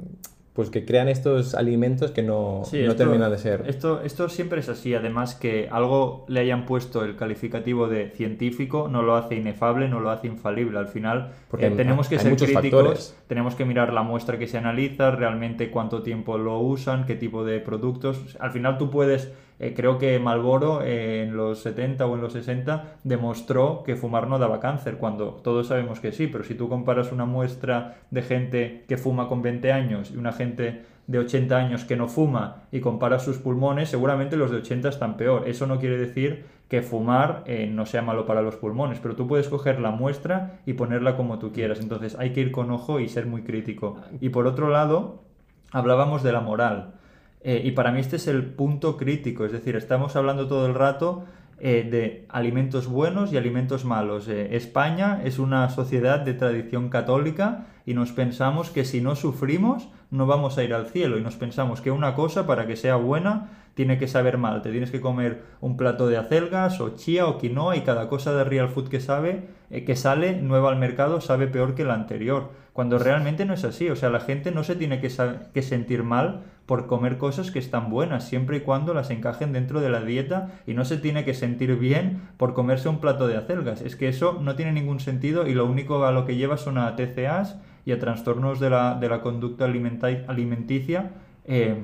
pues 0.52 0.68
que 0.68 0.84
crean 0.84 1.08
estos 1.08 1.54
alimentos 1.54 2.10
que 2.10 2.22
no, 2.22 2.62
Sí, 2.64 2.78
no 2.78 2.90
esto- 2.90 2.96
terminan 2.96 3.30
de 3.30 3.38
ser. 3.38 3.62
Esto, 3.68 4.02
esto 4.02 4.28
siempre 4.28 4.60
es 4.60 4.68
así. 4.68 4.92
Además, 4.94 5.34
que 5.36 5.68
algo 5.70 6.26
le 6.28 6.40
hayan 6.40 6.66
puesto 6.66 7.04
el 7.04 7.14
calificativo 7.16 7.86
de 7.88 8.10
científico 8.10 8.88
no 8.90 9.00
lo 9.02 9.14
hace 9.14 9.36
inefable, 9.36 9.88
no 9.88 10.00
lo 10.00 10.10
hace 10.10 10.26
infalible. 10.26 10.78
Al 10.78 10.88
final, 10.88 11.30
Porque 11.48 11.68
eh, 11.68 11.70
tenemos 11.70 12.08
que 12.08 12.16
hay 12.16 12.22
ser 12.22 12.36
críticos, 12.36 12.62
factores. 12.62 13.16
tenemos 13.28 13.54
que 13.54 13.64
mirar 13.64 13.92
la 13.92 14.02
muestra 14.02 14.38
que 14.38 14.48
se 14.48 14.58
analiza, 14.58 15.12
realmente 15.12 15.70
cuánto 15.70 16.02
tiempo 16.02 16.36
lo 16.36 16.58
usan, 16.58 17.06
qué 17.06 17.14
tipo 17.14 17.44
de 17.44 17.60
productos. 17.60 18.36
Al 18.40 18.50
final, 18.50 18.76
tú 18.76 18.90
puedes. 18.90 19.30
Eh, 19.60 19.74
creo 19.76 19.98
que 19.98 20.18
Malboro 20.18 20.82
en 20.82 21.36
los 21.36 21.60
70 21.60 22.06
o 22.06 22.14
en 22.16 22.22
los 22.22 22.32
60 22.32 22.96
demostró 23.04 23.82
que 23.84 23.94
fumar 23.94 24.26
no 24.26 24.38
daba 24.38 24.58
cáncer, 24.58 24.96
cuando 24.96 25.40
todos 25.44 25.68
sabemos 25.68 26.00
que 26.00 26.12
sí, 26.12 26.26
pero 26.26 26.42
si 26.42 26.54
tú 26.54 26.68
comparas 26.68 27.12
una 27.12 27.26
muestra 27.26 27.98
de 28.10 28.22
gente 28.22 28.84
que 28.88 28.96
fuma 28.96 29.28
con 29.28 29.42
20 29.42 29.70
años 29.70 30.10
y 30.10 30.16
una 30.16 30.32
gente 30.32 30.82
de 31.06 31.18
80 31.18 31.56
años 31.56 31.84
que 31.84 31.96
no 31.96 32.06
fuma 32.06 32.62
y 32.70 32.80
compara 32.80 33.18
sus 33.18 33.38
pulmones, 33.38 33.88
seguramente 33.88 34.36
los 34.36 34.50
de 34.50 34.58
80 34.58 34.88
están 34.88 35.16
peor. 35.16 35.48
Eso 35.48 35.66
no 35.66 35.78
quiere 35.80 35.98
decir 35.98 36.44
que 36.68 36.82
fumar 36.82 37.42
eh, 37.46 37.66
no 37.66 37.84
sea 37.84 38.00
malo 38.00 38.26
para 38.26 38.42
los 38.42 38.54
pulmones, 38.54 39.00
pero 39.00 39.16
tú 39.16 39.26
puedes 39.26 39.48
coger 39.48 39.80
la 39.80 39.90
muestra 39.90 40.60
y 40.66 40.74
ponerla 40.74 41.16
como 41.16 41.40
tú 41.40 41.52
quieras. 41.52 41.80
Entonces 41.80 42.16
hay 42.16 42.32
que 42.32 42.40
ir 42.40 42.52
con 42.52 42.70
ojo 42.70 43.00
y 43.00 43.08
ser 43.08 43.26
muy 43.26 43.42
crítico. 43.42 43.96
Y 44.20 44.28
por 44.28 44.46
otro 44.46 44.68
lado, 44.68 45.24
hablábamos 45.72 46.22
de 46.22 46.32
la 46.32 46.40
moral. 46.40 46.94
Eh, 47.42 47.62
y 47.64 47.70
para 47.70 47.90
mí 47.90 48.00
este 48.00 48.16
es 48.16 48.26
el 48.26 48.44
punto 48.44 48.96
crítico, 48.96 49.44
es 49.44 49.52
decir, 49.52 49.76
estamos 49.76 50.14
hablando 50.14 50.46
todo 50.46 50.66
el 50.66 50.74
rato 50.74 51.24
eh, 51.58 51.88
de 51.90 52.26
alimentos 52.28 52.86
buenos 52.86 53.32
y 53.32 53.38
alimentos 53.38 53.84
malos. 53.84 54.28
Eh, 54.28 54.56
España 54.56 55.22
es 55.24 55.38
una 55.38 55.68
sociedad 55.70 56.20
de 56.20 56.34
tradición 56.34 56.90
católica 56.90 57.66
y 57.86 57.94
nos 57.94 58.12
pensamos 58.12 58.70
que 58.70 58.84
si 58.84 59.00
no 59.00 59.16
sufrimos 59.16 59.88
no 60.10 60.26
vamos 60.26 60.58
a 60.58 60.64
ir 60.64 60.74
al 60.74 60.86
cielo 60.86 61.18
y 61.18 61.22
nos 61.22 61.36
pensamos 61.36 61.80
que 61.80 61.90
una 61.90 62.14
cosa 62.14 62.46
para 62.46 62.66
que 62.66 62.76
sea 62.76 62.96
buena 62.96 63.50
tiene 63.74 63.96
que 63.96 64.08
saber 64.08 64.36
mal. 64.36 64.60
Te 64.60 64.70
tienes 64.70 64.90
que 64.90 65.00
comer 65.00 65.42
un 65.60 65.76
plato 65.76 66.08
de 66.08 66.16
acelgas 66.16 66.80
o 66.80 66.96
chía 66.96 67.26
o 67.26 67.38
quinoa 67.38 67.76
y 67.76 67.82
cada 67.82 68.08
cosa 68.08 68.34
de 68.34 68.44
real 68.44 68.68
food 68.68 68.88
que 68.88 69.00
sabe 69.00 69.48
que 69.70 69.96
sale 69.96 70.42
nueva 70.42 70.70
al 70.70 70.78
mercado 70.78 71.20
sabe 71.20 71.46
peor 71.46 71.74
que 71.74 71.84
la 71.84 71.94
anterior. 71.94 72.50
Cuando 72.72 72.98
realmente 72.98 73.44
no 73.44 73.54
es 73.54 73.64
así, 73.64 73.88
o 73.88 73.96
sea, 73.96 74.10
la 74.10 74.20
gente 74.20 74.50
no 74.50 74.64
se 74.64 74.74
tiene 74.74 75.00
que 75.00 75.62
sentir 75.62 76.02
mal 76.02 76.42
por 76.70 76.86
comer 76.86 77.18
cosas 77.18 77.50
que 77.50 77.58
están 77.58 77.90
buenas, 77.90 78.28
siempre 78.28 78.58
y 78.58 78.60
cuando 78.60 78.94
las 78.94 79.10
encajen 79.10 79.52
dentro 79.52 79.80
de 79.80 79.90
la 79.90 80.04
dieta 80.04 80.52
y 80.68 80.74
no 80.74 80.84
se 80.84 80.98
tiene 80.98 81.24
que 81.24 81.34
sentir 81.34 81.74
bien 81.74 82.20
por 82.36 82.54
comerse 82.54 82.88
un 82.88 83.00
plato 83.00 83.26
de 83.26 83.36
acelgas. 83.36 83.82
Es 83.82 83.96
que 83.96 84.06
eso 84.06 84.38
no 84.40 84.54
tiene 84.54 84.70
ningún 84.70 85.00
sentido 85.00 85.48
y 85.48 85.54
lo 85.54 85.66
único 85.66 86.04
a 86.04 86.12
lo 86.12 86.24
que 86.26 86.36
lleva 86.36 86.58
son 86.58 86.78
a 86.78 86.94
TCAs 86.94 87.58
y 87.84 87.90
a 87.90 87.98
trastornos 87.98 88.60
de 88.60 88.70
la, 88.70 88.94
de 88.94 89.08
la 89.08 89.20
conducta 89.20 89.64
alimenticia 89.64 91.10
eh, 91.44 91.74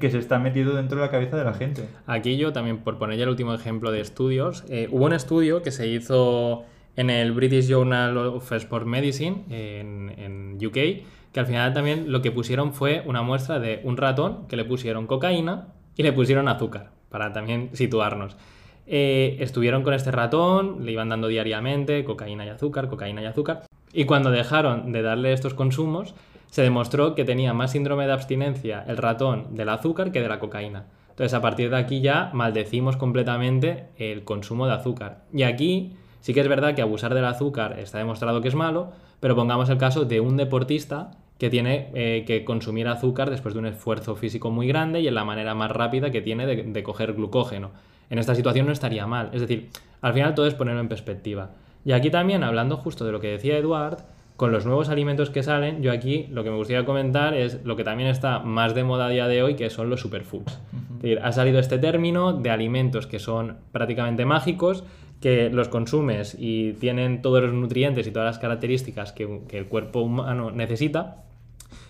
que, 0.00 0.10
se 0.10 0.18
está 0.18 0.40
metido 0.40 0.74
dentro 0.74 0.98
de 0.98 1.06
la 1.06 1.12
cabeza 1.12 1.36
de 1.36 1.44
la 1.44 1.54
gente. 1.54 1.88
Aquí 2.08 2.36
yo 2.36 2.52
también, 2.52 2.78
por 2.78 2.98
poner 2.98 3.18
ya 3.18 3.22
el 3.22 3.30
último 3.30 3.54
ejemplo 3.54 3.92
de 3.92 4.00
estudios, 4.00 4.64
eh, 4.68 4.88
hubo 4.90 5.04
un 5.04 5.12
estudio 5.12 5.62
que 5.62 5.70
se 5.70 5.86
hizo 5.86 6.64
en 6.96 7.08
el 7.08 7.30
British 7.30 7.68
Journal 7.68 8.16
of 8.16 8.50
Sport 8.50 8.84
Medicine 8.84 9.44
en 9.48 10.58
UK, 10.60 11.04
que 11.34 11.40
al 11.40 11.46
final 11.46 11.74
también 11.74 12.12
lo 12.12 12.22
que 12.22 12.30
pusieron 12.30 12.72
fue 12.72 13.02
una 13.06 13.22
muestra 13.22 13.58
de 13.58 13.80
un 13.82 13.96
ratón 13.96 14.46
que 14.46 14.54
le 14.54 14.64
pusieron 14.64 15.08
cocaína 15.08 15.66
y 15.96 16.04
le 16.04 16.12
pusieron 16.12 16.46
azúcar, 16.46 16.92
para 17.10 17.32
también 17.32 17.70
situarnos. 17.72 18.36
Eh, 18.86 19.36
estuvieron 19.40 19.82
con 19.82 19.94
este 19.94 20.12
ratón, 20.12 20.86
le 20.86 20.92
iban 20.92 21.08
dando 21.08 21.26
diariamente 21.26 22.04
cocaína 22.04 22.46
y 22.46 22.50
azúcar, 22.50 22.88
cocaína 22.88 23.20
y 23.20 23.26
azúcar, 23.26 23.62
y 23.92 24.04
cuando 24.04 24.30
dejaron 24.30 24.92
de 24.92 25.02
darle 25.02 25.32
estos 25.32 25.54
consumos, 25.54 26.14
se 26.50 26.62
demostró 26.62 27.16
que 27.16 27.24
tenía 27.24 27.52
más 27.52 27.72
síndrome 27.72 28.06
de 28.06 28.12
abstinencia 28.12 28.84
el 28.86 28.96
ratón 28.96 29.56
del 29.56 29.70
azúcar 29.70 30.12
que 30.12 30.20
de 30.20 30.28
la 30.28 30.38
cocaína. 30.38 30.84
Entonces, 31.10 31.34
a 31.34 31.42
partir 31.42 31.68
de 31.68 31.78
aquí 31.78 32.00
ya 32.00 32.30
maldecimos 32.32 32.96
completamente 32.96 33.88
el 33.96 34.22
consumo 34.22 34.68
de 34.68 34.74
azúcar. 34.74 35.24
Y 35.32 35.42
aquí 35.42 35.96
sí 36.20 36.32
que 36.32 36.40
es 36.40 36.48
verdad 36.48 36.76
que 36.76 36.82
abusar 36.82 37.12
del 37.12 37.24
azúcar 37.24 37.80
está 37.80 37.98
demostrado 37.98 38.40
que 38.40 38.48
es 38.48 38.54
malo, 38.54 38.92
pero 39.18 39.34
pongamos 39.34 39.68
el 39.68 39.78
caso 39.78 40.04
de 40.04 40.20
un 40.20 40.36
deportista 40.36 41.10
que 41.44 41.50
tiene 41.50 41.90
eh, 41.92 42.24
que 42.26 42.42
consumir 42.42 42.88
azúcar 42.88 43.28
después 43.28 43.52
de 43.52 43.60
un 43.60 43.66
esfuerzo 43.66 44.16
físico 44.16 44.50
muy 44.50 44.66
grande 44.66 45.02
y 45.02 45.08
en 45.08 45.14
la 45.14 45.26
manera 45.26 45.54
más 45.54 45.70
rápida 45.70 46.10
que 46.10 46.22
tiene 46.22 46.46
de, 46.46 46.62
de 46.62 46.82
coger 46.82 47.12
glucógeno. 47.12 47.70
En 48.08 48.18
esta 48.18 48.34
situación 48.34 48.64
no 48.64 48.72
estaría 48.72 49.06
mal. 49.06 49.28
Es 49.34 49.42
decir, 49.42 49.68
al 50.00 50.14
final 50.14 50.34
todo 50.34 50.46
es 50.46 50.54
ponerlo 50.54 50.80
en 50.80 50.88
perspectiva. 50.88 51.50
Y 51.84 51.92
aquí 51.92 52.08
también, 52.08 52.44
hablando 52.44 52.78
justo 52.78 53.04
de 53.04 53.12
lo 53.12 53.20
que 53.20 53.28
decía 53.28 53.58
Eduard, 53.58 53.98
con 54.36 54.52
los 54.52 54.64
nuevos 54.64 54.88
alimentos 54.88 55.28
que 55.28 55.42
salen, 55.42 55.82
yo 55.82 55.92
aquí 55.92 56.28
lo 56.30 56.44
que 56.44 56.50
me 56.50 56.56
gustaría 56.56 56.86
comentar 56.86 57.34
es 57.34 57.62
lo 57.62 57.76
que 57.76 57.84
también 57.84 58.08
está 58.08 58.38
más 58.38 58.74
de 58.74 58.84
moda 58.84 59.08
a 59.08 59.10
día 59.10 59.28
de 59.28 59.42
hoy, 59.42 59.54
que 59.54 59.68
son 59.68 59.90
los 59.90 60.00
superfoods. 60.00 60.50
Es 60.96 61.02
decir, 61.02 61.20
ha 61.22 61.30
salido 61.32 61.58
este 61.58 61.76
término 61.76 62.32
de 62.32 62.48
alimentos 62.48 63.06
que 63.06 63.18
son 63.18 63.58
prácticamente 63.70 64.24
mágicos, 64.24 64.82
que 65.20 65.50
los 65.50 65.68
consumes 65.68 66.36
y 66.38 66.72
tienen 66.72 67.20
todos 67.20 67.42
los 67.42 67.52
nutrientes 67.52 68.06
y 68.06 68.12
todas 68.12 68.24
las 68.24 68.38
características 68.38 69.12
que, 69.12 69.42
que 69.46 69.58
el 69.58 69.66
cuerpo 69.66 70.00
humano 70.00 70.50
necesita. 70.50 71.24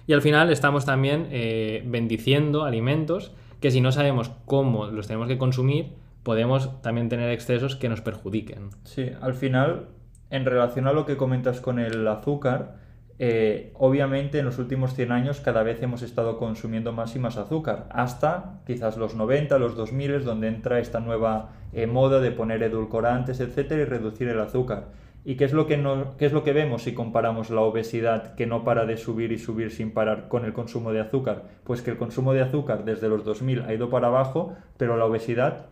Y 0.06 0.12
al 0.12 0.22
final 0.22 0.50
estamos 0.50 0.84
también 0.84 1.28
eh, 1.30 1.82
bendiciendo 1.86 2.64
alimentos 2.64 3.32
que 3.60 3.70
si 3.70 3.80
no 3.80 3.92
sabemos 3.92 4.30
cómo 4.44 4.86
los 4.86 5.06
tenemos 5.06 5.28
que 5.28 5.38
consumir, 5.38 5.92
podemos 6.22 6.82
también 6.82 7.08
tener 7.08 7.30
excesos 7.30 7.76
que 7.76 7.88
nos 7.88 8.00
perjudiquen. 8.00 8.70
Sí, 8.84 9.10
al 9.20 9.34
final, 9.34 9.88
en 10.30 10.44
relación 10.44 10.86
a 10.86 10.92
lo 10.92 11.06
que 11.06 11.16
comentas 11.16 11.60
con 11.60 11.78
el 11.78 12.06
azúcar, 12.08 12.76
eh, 13.18 13.72
obviamente 13.74 14.40
en 14.40 14.46
los 14.46 14.58
últimos 14.58 14.94
100 14.94 15.12
años 15.12 15.40
cada 15.40 15.62
vez 15.62 15.80
hemos 15.82 16.02
estado 16.02 16.36
consumiendo 16.36 16.92
más 16.92 17.14
y 17.14 17.20
más 17.20 17.36
azúcar, 17.36 17.86
hasta 17.90 18.60
quizás 18.66 18.96
los 18.96 19.14
90, 19.14 19.58
los 19.58 19.76
2000, 19.76 20.24
donde 20.24 20.48
entra 20.48 20.80
esta 20.80 20.98
nueva 20.98 21.52
eh, 21.72 21.86
moda 21.86 22.20
de 22.20 22.32
poner 22.32 22.62
edulcorantes, 22.62 23.40
etcétera, 23.40 23.82
y 23.82 23.84
reducir 23.84 24.28
el 24.28 24.40
azúcar. 24.40 24.88
¿Y 25.26 25.36
qué 25.36 25.46
es, 25.46 25.54
lo 25.54 25.66
que 25.66 25.78
no, 25.78 26.16
qué 26.18 26.26
es 26.26 26.32
lo 26.32 26.44
que 26.44 26.52
vemos 26.52 26.82
si 26.82 26.92
comparamos 26.92 27.48
la 27.48 27.62
obesidad 27.62 28.34
que 28.34 28.46
no 28.46 28.62
para 28.62 28.84
de 28.84 28.98
subir 28.98 29.32
y 29.32 29.38
subir 29.38 29.70
sin 29.70 29.90
parar 29.90 30.28
con 30.28 30.44
el 30.44 30.52
consumo 30.52 30.92
de 30.92 31.00
azúcar? 31.00 31.44
Pues 31.64 31.80
que 31.80 31.90
el 31.90 31.96
consumo 31.96 32.34
de 32.34 32.42
azúcar 32.42 32.84
desde 32.84 33.08
los 33.08 33.24
2000 33.24 33.62
ha 33.62 33.72
ido 33.72 33.88
para 33.88 34.08
abajo, 34.08 34.54
pero 34.76 34.98
la 34.98 35.06
obesidad 35.06 35.66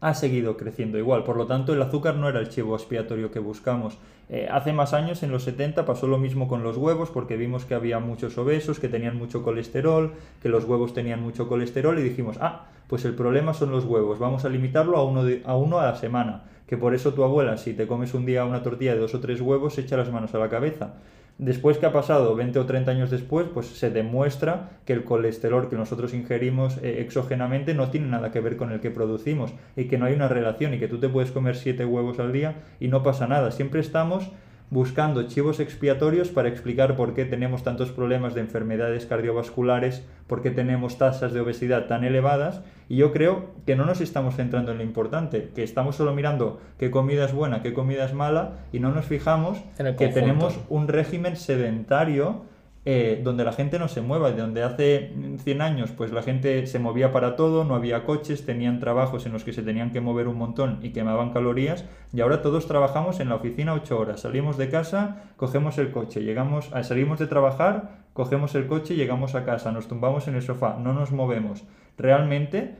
ha 0.00 0.14
seguido 0.14 0.56
creciendo 0.56 0.96
igual. 0.96 1.24
Por 1.24 1.36
lo 1.36 1.46
tanto, 1.46 1.74
el 1.74 1.82
azúcar 1.82 2.14
no 2.14 2.28
era 2.28 2.40
el 2.40 2.48
chivo 2.48 2.76
expiatorio 2.76 3.30
que 3.30 3.40
buscamos. 3.40 3.98
Eh, 4.30 4.48
hace 4.50 4.72
más 4.72 4.94
años, 4.94 5.22
en 5.22 5.32
los 5.32 5.42
70, 5.44 5.84
pasó 5.84 6.06
lo 6.06 6.18
mismo 6.18 6.48
con 6.48 6.62
los 6.62 6.76
huevos, 6.76 7.10
porque 7.10 7.36
vimos 7.36 7.64
que 7.64 7.74
había 7.74 7.98
muchos 7.98 8.38
obesos, 8.38 8.78
que 8.78 8.88
tenían 8.88 9.16
mucho 9.16 9.42
colesterol, 9.42 10.12
que 10.42 10.48
los 10.48 10.64
huevos 10.64 10.94
tenían 10.94 11.22
mucho 11.22 11.48
colesterol, 11.48 11.98
y 11.98 12.02
dijimos, 12.02 12.36
ah, 12.40 12.66
pues 12.86 13.04
el 13.04 13.14
problema 13.14 13.54
son 13.54 13.70
los 13.70 13.84
huevos, 13.84 14.18
vamos 14.18 14.44
a 14.44 14.48
limitarlo 14.48 14.96
a 14.98 15.04
uno, 15.04 15.24
a 15.44 15.56
uno 15.56 15.78
a 15.78 15.86
la 15.86 15.96
semana. 15.96 16.44
Que 16.68 16.76
por 16.76 16.94
eso 16.94 17.14
tu 17.14 17.24
abuela, 17.24 17.56
si 17.56 17.72
te 17.72 17.86
comes 17.86 18.14
un 18.14 18.26
día 18.26 18.44
una 18.44 18.62
tortilla 18.62 18.94
de 18.94 19.00
dos 19.00 19.14
o 19.14 19.20
tres 19.20 19.40
huevos, 19.40 19.74
se 19.74 19.80
echa 19.80 19.96
las 19.96 20.12
manos 20.12 20.34
a 20.34 20.38
la 20.38 20.48
cabeza. 20.48 20.94
Después 21.38 21.78
que 21.78 21.86
ha 21.86 21.92
pasado 21.92 22.34
20 22.34 22.58
o 22.58 22.66
30 22.66 22.90
años 22.90 23.10
después, 23.10 23.46
pues 23.54 23.68
se 23.68 23.90
demuestra 23.90 24.70
que 24.84 24.92
el 24.92 25.04
colesterol 25.04 25.68
que 25.70 25.76
nosotros 25.76 26.12
ingerimos 26.12 26.78
eh, 26.78 27.00
exógenamente 27.00 27.74
no 27.74 27.90
tiene 27.90 28.08
nada 28.08 28.32
que 28.32 28.40
ver 28.40 28.56
con 28.56 28.72
el 28.72 28.80
que 28.80 28.90
producimos 28.90 29.54
y 29.76 29.84
que 29.84 29.98
no 29.98 30.06
hay 30.06 30.14
una 30.14 30.26
relación 30.26 30.74
y 30.74 30.80
que 30.80 30.88
tú 30.88 30.98
te 30.98 31.08
puedes 31.08 31.30
comer 31.30 31.54
7 31.54 31.84
huevos 31.84 32.18
al 32.18 32.32
día 32.32 32.56
y 32.80 32.88
no 32.88 33.04
pasa 33.04 33.28
nada. 33.28 33.52
Siempre 33.52 33.80
estamos 33.80 34.30
buscando 34.70 35.22
chivos 35.24 35.60
expiatorios 35.60 36.28
para 36.28 36.48
explicar 36.48 36.96
por 36.96 37.14
qué 37.14 37.24
tenemos 37.24 37.62
tantos 37.62 37.90
problemas 37.90 38.34
de 38.34 38.42
enfermedades 38.42 39.06
cardiovasculares, 39.06 40.04
por 40.26 40.42
qué 40.42 40.50
tenemos 40.50 40.98
tasas 40.98 41.32
de 41.32 41.40
obesidad 41.40 41.86
tan 41.86 42.04
elevadas 42.04 42.62
y 42.88 42.96
yo 42.96 43.12
creo 43.12 43.50
que 43.66 43.76
no 43.76 43.86
nos 43.86 44.00
estamos 44.00 44.36
centrando 44.36 44.72
en 44.72 44.78
lo 44.78 44.84
importante, 44.84 45.50
que 45.54 45.62
estamos 45.62 45.96
solo 45.96 46.14
mirando 46.14 46.60
qué 46.78 46.90
comida 46.90 47.24
es 47.24 47.32
buena, 47.32 47.62
qué 47.62 47.72
comida 47.72 48.04
es 48.04 48.12
mala 48.12 48.58
y 48.72 48.80
no 48.80 48.92
nos 48.92 49.06
fijamos 49.06 49.58
que 49.96 50.08
tenemos 50.08 50.58
un 50.68 50.88
régimen 50.88 51.36
sedentario 51.36 52.42
eh, 52.90 53.20
donde 53.22 53.44
la 53.44 53.52
gente 53.52 53.78
no 53.78 53.86
se 53.86 54.00
mueva, 54.00 54.30
donde 54.30 54.62
hace 54.62 55.12
100 55.44 55.60
años 55.60 55.92
pues 55.94 56.10
la 56.10 56.22
gente 56.22 56.66
se 56.66 56.78
movía 56.78 57.12
para 57.12 57.36
todo, 57.36 57.62
no 57.62 57.74
había 57.74 58.06
coches, 58.06 58.46
tenían 58.46 58.80
trabajos 58.80 59.26
en 59.26 59.32
los 59.32 59.44
que 59.44 59.52
se 59.52 59.62
tenían 59.62 59.92
que 59.92 60.00
mover 60.00 60.26
un 60.26 60.38
montón 60.38 60.78
y 60.80 60.88
quemaban 60.92 61.34
calorías. 61.34 61.84
Y 62.14 62.22
ahora 62.22 62.40
todos 62.40 62.66
trabajamos 62.66 63.20
en 63.20 63.28
la 63.28 63.34
oficina 63.34 63.74
8 63.74 63.98
horas, 63.98 64.20
salimos 64.20 64.56
de 64.56 64.70
casa, 64.70 65.24
cogemos 65.36 65.76
el 65.76 65.90
coche, 65.90 66.22
llegamos, 66.22 66.72
a, 66.72 66.82
salimos 66.82 67.18
de 67.18 67.26
trabajar, 67.26 68.06
cogemos 68.14 68.54
el 68.54 68.66
coche, 68.66 68.96
llegamos 68.96 69.34
a 69.34 69.44
casa, 69.44 69.70
nos 69.70 69.86
tumbamos 69.86 70.26
en 70.26 70.36
el 70.36 70.42
sofá, 70.42 70.78
no 70.82 70.94
nos 70.94 71.12
movemos. 71.12 71.64
Realmente, 71.98 72.76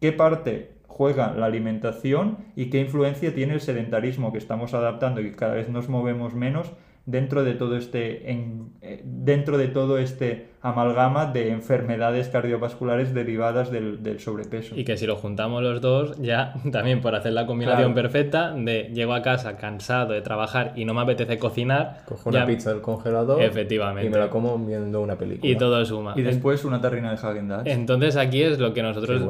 ¿qué 0.00 0.12
parte 0.12 0.76
juega 0.86 1.34
la 1.34 1.46
alimentación 1.46 2.38
y 2.54 2.70
qué 2.70 2.78
influencia 2.78 3.34
tiene 3.34 3.54
el 3.54 3.60
sedentarismo 3.60 4.30
que 4.30 4.38
estamos 4.38 4.74
adaptando 4.74 5.20
y 5.20 5.32
cada 5.32 5.54
vez 5.54 5.68
nos 5.68 5.88
movemos 5.88 6.34
menos 6.34 6.72
dentro 7.10 7.44
de 7.44 7.54
todo 7.54 7.76
este 7.76 8.30
eh, 8.30 9.02
dentro 9.04 9.58
de 9.58 9.68
todo 9.68 9.98
este 9.98 10.50
amalgama 10.62 11.26
de 11.26 11.50
enfermedades 11.50 12.28
cardiovasculares 12.28 13.14
derivadas 13.14 13.70
del, 13.70 14.20
sobrepeso. 14.20 14.76
Y 14.76 14.84
que 14.84 14.96
si 14.96 15.06
lo 15.06 15.16
juntamos 15.16 15.62
los 15.62 15.80
dos, 15.80 16.20
ya 16.20 16.54
también 16.72 17.00
por 17.00 17.14
hacer 17.14 17.32
la 17.32 17.46
combinación 17.46 17.94
perfecta 17.94 18.52
de 18.52 18.90
llego 18.92 19.14
a 19.14 19.22
casa 19.22 19.56
cansado 19.56 20.12
de 20.12 20.20
trabajar 20.20 20.72
y 20.76 20.84
no 20.84 20.94
me 20.94 21.00
apetece 21.00 21.38
cocinar. 21.38 22.02
Cojo 22.04 22.28
una 22.28 22.46
pizza 22.46 22.70
del 22.70 22.82
congelador 22.82 23.42
efectivamente. 23.42 24.06
y 24.06 24.10
me 24.10 24.18
la 24.18 24.30
como 24.30 24.58
viendo 24.58 25.00
una 25.00 25.16
película. 25.16 25.50
Y 25.50 25.56
todo 25.56 25.84
suma. 25.84 26.14
Y 26.16 26.22
después 26.22 26.64
una 26.64 26.80
tarrina 26.80 27.10
de 27.10 27.16
Hagen 27.16 27.50
Entonces 27.64 28.16
aquí 28.16 28.42
es 28.42 28.58
lo 28.58 28.72
que 28.72 28.82
nosotros... 28.82 29.22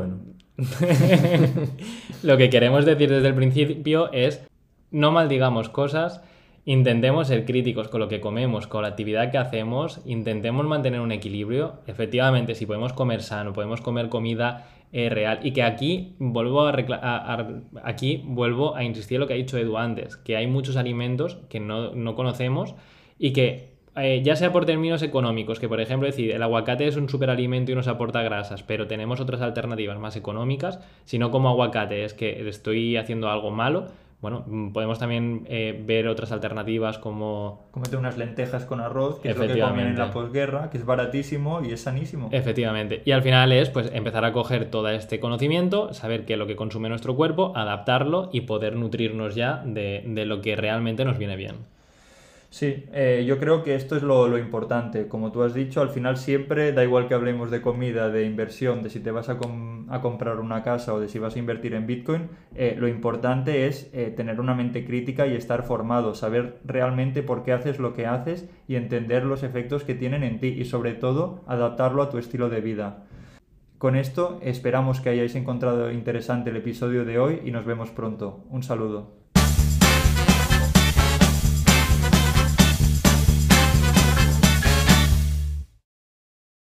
lo 2.22 2.36
que 2.36 2.50
queremos 2.50 2.84
decir 2.84 3.08
desde 3.08 3.28
el 3.28 3.34
principio 3.34 4.12
es 4.12 4.46
no 4.90 5.10
maldigamos 5.10 5.70
cosas 5.70 6.22
intentemos 6.64 7.28
ser 7.28 7.44
críticos 7.44 7.88
con 7.88 8.00
lo 8.00 8.08
que 8.08 8.20
comemos, 8.20 8.66
con 8.66 8.82
la 8.82 8.88
actividad 8.88 9.30
que 9.30 9.38
hacemos, 9.38 10.00
intentemos 10.04 10.66
mantener 10.66 11.00
un 11.00 11.12
equilibrio. 11.12 11.80
Efectivamente, 11.86 12.54
si 12.54 12.66
podemos 12.66 12.92
comer 12.92 13.22
sano, 13.22 13.52
podemos 13.52 13.80
comer 13.80 14.08
comida 14.08 14.66
eh, 14.92 15.08
real. 15.08 15.38
Y 15.44 15.52
que 15.52 15.62
aquí 15.62 16.16
vuelvo 16.18 16.66
a, 16.66 17.46
aquí 17.84 18.22
vuelvo 18.24 18.74
a 18.74 18.82
insistir 18.82 19.16
en 19.16 19.20
lo 19.20 19.26
que 19.28 19.34
ha 19.34 19.36
dicho 19.36 19.56
Edu 19.56 19.78
antes, 19.78 20.16
que 20.16 20.36
hay 20.36 20.48
muchos 20.48 20.76
alimentos 20.76 21.38
que 21.48 21.60
no, 21.60 22.14
conocemos 22.16 22.74
y 23.16 23.32
que 23.32 23.70
eh, 23.94 24.20
ya 24.24 24.34
sea 24.34 24.52
por 24.52 24.66
términos 24.66 25.02
económicos, 25.02 25.60
que 25.60 25.68
por 25.68 25.80
ejemplo 25.80 26.06
decir 26.06 26.32
el 26.32 26.42
aguacate 26.42 26.88
es 26.88 26.96
un 26.96 27.08
superalimento 27.08 27.70
y 27.70 27.76
nos 27.76 27.86
aporta 27.86 28.22
grasas, 28.22 28.64
pero 28.64 28.88
tenemos 28.88 29.20
otras 29.20 29.42
alternativas 29.42 29.98
más 29.98 30.16
económicas, 30.16 30.80
si 31.04 31.18
no 31.18 31.30
como 31.30 31.50
aguacate 31.50 32.04
es 32.04 32.12
que 32.12 32.48
estoy 32.48 32.96
haciendo 32.96 33.30
algo 33.30 33.52
malo, 33.52 33.86
bueno, 34.20 34.44
mm, 34.46 34.72
podemos 34.72 34.98
también 34.98 35.46
eh, 35.48 35.82
ver 35.86 36.06
otras 36.06 36.30
alternativas 36.30 36.98
como... 36.98 37.68
Comete 37.70 37.96
unas 37.96 38.18
lentejas 38.18 38.66
con 38.66 38.80
arroz, 38.80 39.18
que 39.20 39.30
es 39.30 39.36
lo 39.36 39.46
que 39.46 39.58
comen 39.58 39.86
en 39.86 39.98
la 39.98 40.10
posguerra, 40.10 40.68
que 40.70 40.76
es 40.76 40.84
baratísimo 40.84 41.62
y 41.64 41.72
es 41.72 41.80
sanísimo. 41.80 42.28
Efectivamente. 42.30 43.02
Y 43.06 43.12
al 43.12 43.22
final 43.22 43.50
es 43.52 43.70
pues 43.70 43.90
empezar 43.94 44.24
a 44.26 44.32
coger 44.32 44.70
todo 44.70 44.88
este 44.90 45.20
conocimiento, 45.20 45.94
saber 45.94 46.26
qué 46.26 46.34
es 46.34 46.38
lo 46.38 46.46
que 46.46 46.56
consume 46.56 46.90
nuestro 46.90 47.16
cuerpo, 47.16 47.52
adaptarlo 47.56 48.28
y 48.32 48.42
poder 48.42 48.76
nutrirnos 48.76 49.34
ya 49.34 49.62
de, 49.64 50.04
de 50.06 50.26
lo 50.26 50.42
que 50.42 50.54
realmente 50.54 51.04
nos 51.04 51.16
viene 51.16 51.36
bien. 51.36 51.56
Sí, 52.50 52.84
eh, 52.92 53.24
yo 53.28 53.38
creo 53.38 53.62
que 53.62 53.76
esto 53.76 53.94
es 53.96 54.02
lo, 54.02 54.36
importante. 54.36 55.06
Como 55.06 55.30
tú 55.30 55.44
has 55.44 55.54
dicho, 55.54 55.80
al 55.80 55.90
final 55.90 56.16
siempre, 56.16 56.72
da 56.72 56.82
igual 56.82 57.06
que 57.06 57.14
hablemos 57.14 57.48
de 57.52 57.62
comida, 57.62 58.08
de 58.10 58.24
inversión, 58.24 58.82
de 58.82 58.90
si 58.90 58.98
te 58.98 59.12
vas 59.12 59.28
a, 59.28 59.38
comprar 60.02 60.40
una 60.40 60.64
casa 60.64 60.92
o 60.92 60.98
de 60.98 61.08
si 61.08 61.20
vas 61.20 61.36
a 61.36 61.38
invertir 61.38 61.74
en 61.74 61.86
Bitcoin, 61.86 62.28
eh, 62.56 62.74
lo 62.76 62.88
importante 62.88 63.68
es 63.68 63.88
eh, 63.92 64.12
tener 64.16 64.40
una 64.40 64.54
mente 64.54 64.84
crítica 64.84 65.28
y 65.28 65.36
estar 65.36 65.62
formado, 65.62 66.16
saber 66.16 66.58
realmente 66.64 67.22
por 67.22 67.44
qué 67.44 67.52
haces 67.52 67.78
lo 67.78 67.94
que 67.94 68.06
haces 68.06 68.50
y 68.66 68.74
entender 68.74 69.24
los 69.24 69.44
efectos 69.44 69.84
que 69.84 69.94
tienen 69.94 70.24
en 70.24 70.40
ti 70.40 70.48
y 70.48 70.64
sobre 70.64 70.94
todo 70.94 71.44
adaptarlo 71.46 72.02
a 72.02 72.10
tu 72.10 72.18
estilo 72.18 72.48
de 72.48 72.60
vida. 72.60 73.04
Con 73.78 73.94
esto 73.94 74.40
esperamos 74.42 75.00
que 75.00 75.10
hayáis 75.10 75.36
encontrado 75.36 75.92
interesante 75.92 76.50
el 76.50 76.56
episodio 76.56 77.04
de 77.04 77.18
hoy 77.20 77.42
y 77.44 77.52
nos 77.52 77.64
vemos 77.64 77.90
pronto. 77.90 78.44
Un 78.50 78.64
saludo. 78.64 79.19